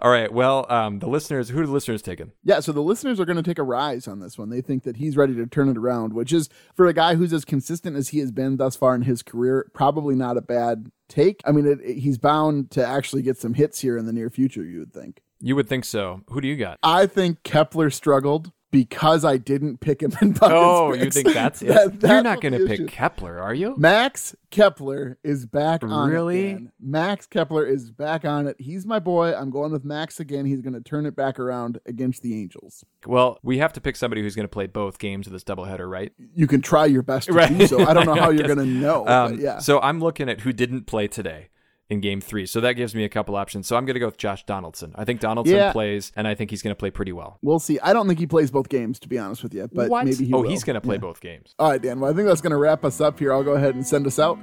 All 0.00 0.10
right. 0.10 0.32
Well, 0.32 0.66
um, 0.70 1.00
the 1.00 1.08
listeners, 1.08 1.48
who 1.48 1.60
are 1.60 1.66
the 1.66 1.72
listeners 1.72 2.02
taking? 2.02 2.32
Yeah, 2.44 2.60
so 2.60 2.72
the 2.72 2.80
listeners 2.80 3.20
are 3.20 3.24
going 3.24 3.36
to 3.36 3.42
take 3.42 3.58
Arraez 3.58 4.08
on 4.08 4.20
this 4.20 4.38
one. 4.38 4.50
They 4.50 4.60
think 4.60 4.84
that 4.84 4.96
he's 4.96 5.16
ready 5.16 5.34
to 5.34 5.46
turn 5.46 5.68
it 5.68 5.76
around, 5.76 6.12
which 6.12 6.32
is 6.32 6.48
for 6.74 6.86
a 6.86 6.92
guy 6.92 7.16
who's 7.16 7.32
as 7.32 7.44
consistent 7.44 7.96
as 7.96 8.08
he 8.08 8.18
has 8.20 8.30
been 8.30 8.56
thus 8.56 8.76
far 8.76 8.94
in 8.94 9.02
his 9.02 9.22
career, 9.22 9.70
probably 9.74 10.14
not 10.14 10.36
a 10.36 10.42
bad 10.42 10.90
take. 11.08 11.40
I 11.44 11.52
mean, 11.52 11.66
it, 11.66 11.80
it, 11.80 11.98
he's 11.98 12.18
bound 12.18 12.70
to 12.72 12.86
actually 12.86 13.22
get 13.22 13.36
some 13.36 13.54
hits 13.54 13.80
here 13.80 13.98
in 13.98 14.06
the 14.06 14.12
near 14.12 14.30
future. 14.30 14.64
You 14.64 14.80
would 14.80 14.92
think. 14.92 15.22
You 15.40 15.56
would 15.56 15.68
think 15.68 15.84
so. 15.84 16.22
Who 16.28 16.40
do 16.40 16.48
you 16.48 16.56
got? 16.56 16.78
I 16.82 17.06
think 17.06 17.42
Kepler 17.42 17.90
struggled 17.90 18.52
because 18.70 19.24
I 19.24 19.36
didn't 19.36 19.80
pick 19.80 20.02
him 20.02 20.12
in 20.20 20.34
Puckett's 20.34 20.52
Oh, 20.54 20.92
picks. 20.92 21.04
you 21.16 21.22
think 21.22 21.34
that's 21.34 21.62
it? 21.62 22.00
that, 22.00 22.08
You're 22.08 22.22
not 22.22 22.40
going 22.40 22.52
to 22.54 22.66
pick 22.66 22.88
Kepler, 22.88 23.40
are 23.40 23.52
you? 23.54 23.74
Max 23.76 24.34
Kepler 24.50 25.18
is 25.24 25.46
back 25.46 25.82
on 25.82 26.08
really? 26.10 26.50
it. 26.52 26.62
Max 26.80 27.26
Kepler 27.26 27.66
is 27.66 27.90
back 27.90 28.24
on 28.24 28.46
it. 28.46 28.56
He's 28.60 28.86
my 28.86 28.98
boy. 28.98 29.34
I'm 29.34 29.50
going 29.50 29.72
with 29.72 29.84
Max 29.84 30.20
again. 30.20 30.46
He's 30.46 30.60
going 30.60 30.74
to 30.74 30.80
turn 30.80 31.06
it 31.06 31.16
back 31.16 31.38
around 31.38 31.80
against 31.86 32.22
the 32.22 32.34
Angels. 32.40 32.84
Well, 33.06 33.38
we 33.42 33.58
have 33.58 33.72
to 33.74 33.80
pick 33.80 33.96
somebody 33.96 34.22
who's 34.22 34.36
going 34.36 34.44
to 34.44 34.48
play 34.48 34.66
both 34.66 34.98
games 34.98 35.26
of 35.26 35.32
this 35.32 35.44
doubleheader, 35.44 35.90
right? 35.90 36.12
You 36.34 36.46
can 36.46 36.60
try 36.62 36.86
your 36.86 37.02
best 37.02 37.26
to 37.28 37.32
right. 37.32 37.48
do 37.58 37.66
so. 37.66 37.84
I 37.84 37.92
don't 37.92 38.06
know 38.06 38.14
how 38.14 38.30
you're 38.30 38.46
going 38.46 38.58
to 38.58 38.66
know. 38.66 39.06
Um, 39.06 39.40
yeah. 39.40 39.58
So 39.58 39.80
I'm 39.80 40.00
looking 40.00 40.28
at 40.28 40.40
who 40.40 40.52
didn't 40.52 40.86
play 40.86 41.08
today 41.08 41.48
in 41.90 42.00
game 42.00 42.20
three. 42.20 42.46
So 42.46 42.60
that 42.60 42.74
gives 42.74 42.94
me 42.94 43.04
a 43.04 43.08
couple 43.08 43.36
options. 43.36 43.66
So 43.66 43.76
I'm 43.76 43.84
going 43.84 43.94
to 43.94 44.00
go 44.00 44.06
with 44.06 44.16
Josh 44.16 44.44
Donaldson. 44.46 44.92
I 44.94 45.04
think 45.04 45.20
Donaldson 45.20 45.56
yeah. 45.56 45.72
plays, 45.72 46.12
and 46.16 46.26
I 46.26 46.34
think 46.34 46.50
he's 46.50 46.62
going 46.62 46.70
to 46.74 46.78
play 46.78 46.90
pretty 46.90 47.12
well. 47.12 47.38
We'll 47.42 47.58
see. 47.58 47.78
I 47.80 47.92
don't 47.92 48.06
think 48.06 48.18
he 48.20 48.26
plays 48.26 48.50
both 48.50 48.68
games, 48.68 48.98
to 49.00 49.08
be 49.08 49.18
honest 49.18 49.42
with 49.42 49.52
you, 49.52 49.68
but 49.72 49.90
what? 49.90 50.06
maybe 50.06 50.24
he 50.24 50.32
Oh, 50.32 50.42
will. 50.42 50.48
he's 50.48 50.64
going 50.64 50.74
to 50.74 50.80
play 50.80 50.94
yeah. 50.96 51.00
both 51.00 51.20
games. 51.20 51.54
All 51.58 51.68
right, 51.70 51.82
Dan. 51.82 52.00
Well, 52.00 52.10
I 52.10 52.14
think 52.14 52.28
that's 52.28 52.40
going 52.40 52.52
to 52.52 52.56
wrap 52.56 52.84
us 52.84 53.00
up 53.00 53.18
here. 53.18 53.32
I'll 53.32 53.42
go 53.44 53.52
ahead 53.54 53.74
and 53.74 53.86
send 53.86 54.06
us 54.06 54.18
out. 54.18 54.38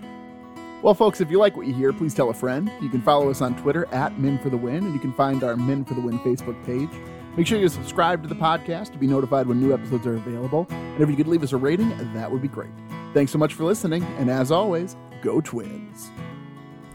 Well, 0.83 0.93
folks, 0.93 1.21
if 1.21 1.31
you 1.31 1.39
like 1.39 1.57
what 1.57 1.65
you 1.65 1.73
hear, 1.73 1.91
please 1.91 2.13
tell 2.13 2.29
a 2.29 2.33
friend. 2.33 2.71
You 2.81 2.89
can 2.89 3.01
follow 3.01 3.29
us 3.31 3.41
on 3.41 3.55
Twitter 3.57 3.87
at 3.93 4.19
Min 4.19 4.37
for 4.37 4.49
the 4.51 4.57
Win, 4.57 4.85
and 4.85 4.93
you 4.93 4.99
can 4.99 5.13
find 5.13 5.43
our 5.43 5.55
Min 5.55 5.83
for 5.85 5.95
the 5.95 6.01
Win 6.01 6.19
Facebook 6.19 6.63
page. 6.65 6.89
Make 7.35 7.47
sure 7.47 7.57
you 7.59 7.67
subscribe 7.69 8.21
to 8.23 8.27
the 8.29 8.35
podcast 8.35 8.91
to 8.91 8.97
be 8.97 9.07
notified 9.07 9.47
when 9.47 9.59
new 9.59 9.73
episodes 9.73 10.05
are 10.05 10.15
available. 10.15 10.67
And 10.69 11.01
if 11.01 11.09
you 11.09 11.15
could 11.15 11.27
leave 11.27 11.43
us 11.43 11.53
a 11.53 11.57
rating, 11.57 11.89
that 12.13 12.31
would 12.31 12.41
be 12.41 12.47
great. 12.47 12.71
Thanks 13.13 13.31
so 13.31 13.37
much 13.39 13.53
for 13.53 13.63
listening, 13.63 14.03
and 14.19 14.29
as 14.29 14.51
always, 14.51 14.95
go 15.23 15.41
Twins. 15.41 16.09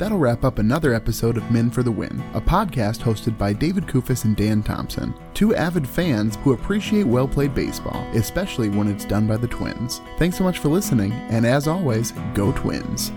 That'll 0.03 0.19
wrap 0.19 0.43
up 0.43 0.59
another 0.59 0.95
episode 0.95 1.37
of 1.37 1.49
Men 1.53 1.71
for 1.71 1.85
the 1.85 1.93
Win, 1.93 2.21
a 2.35 2.41
podcast 2.41 2.99
hosted 3.03 3.39
by 3.39 3.53
David 3.53 3.87
Kufis 3.87 4.25
and 4.25 4.35
Dan 4.35 4.61
Thompson, 4.61 5.15
two 5.33 5.55
avid 5.55 5.87
fans 5.87 6.35
who 6.43 6.55
appreciate 6.55 7.07
well 7.07 7.29
played 7.29 7.55
baseball, 7.55 8.05
especially 8.13 8.69
when 8.69 8.89
it's 8.89 9.05
done 9.05 9.29
by 9.29 9.37
the 9.37 9.47
Twins. 9.47 10.01
Thanks 10.19 10.37
so 10.37 10.43
much 10.43 10.59
for 10.59 10.71
listening, 10.71 11.13
and 11.13 11.47
as 11.47 11.69
always, 11.69 12.11
go 12.35 12.51
Twins. 12.51 13.13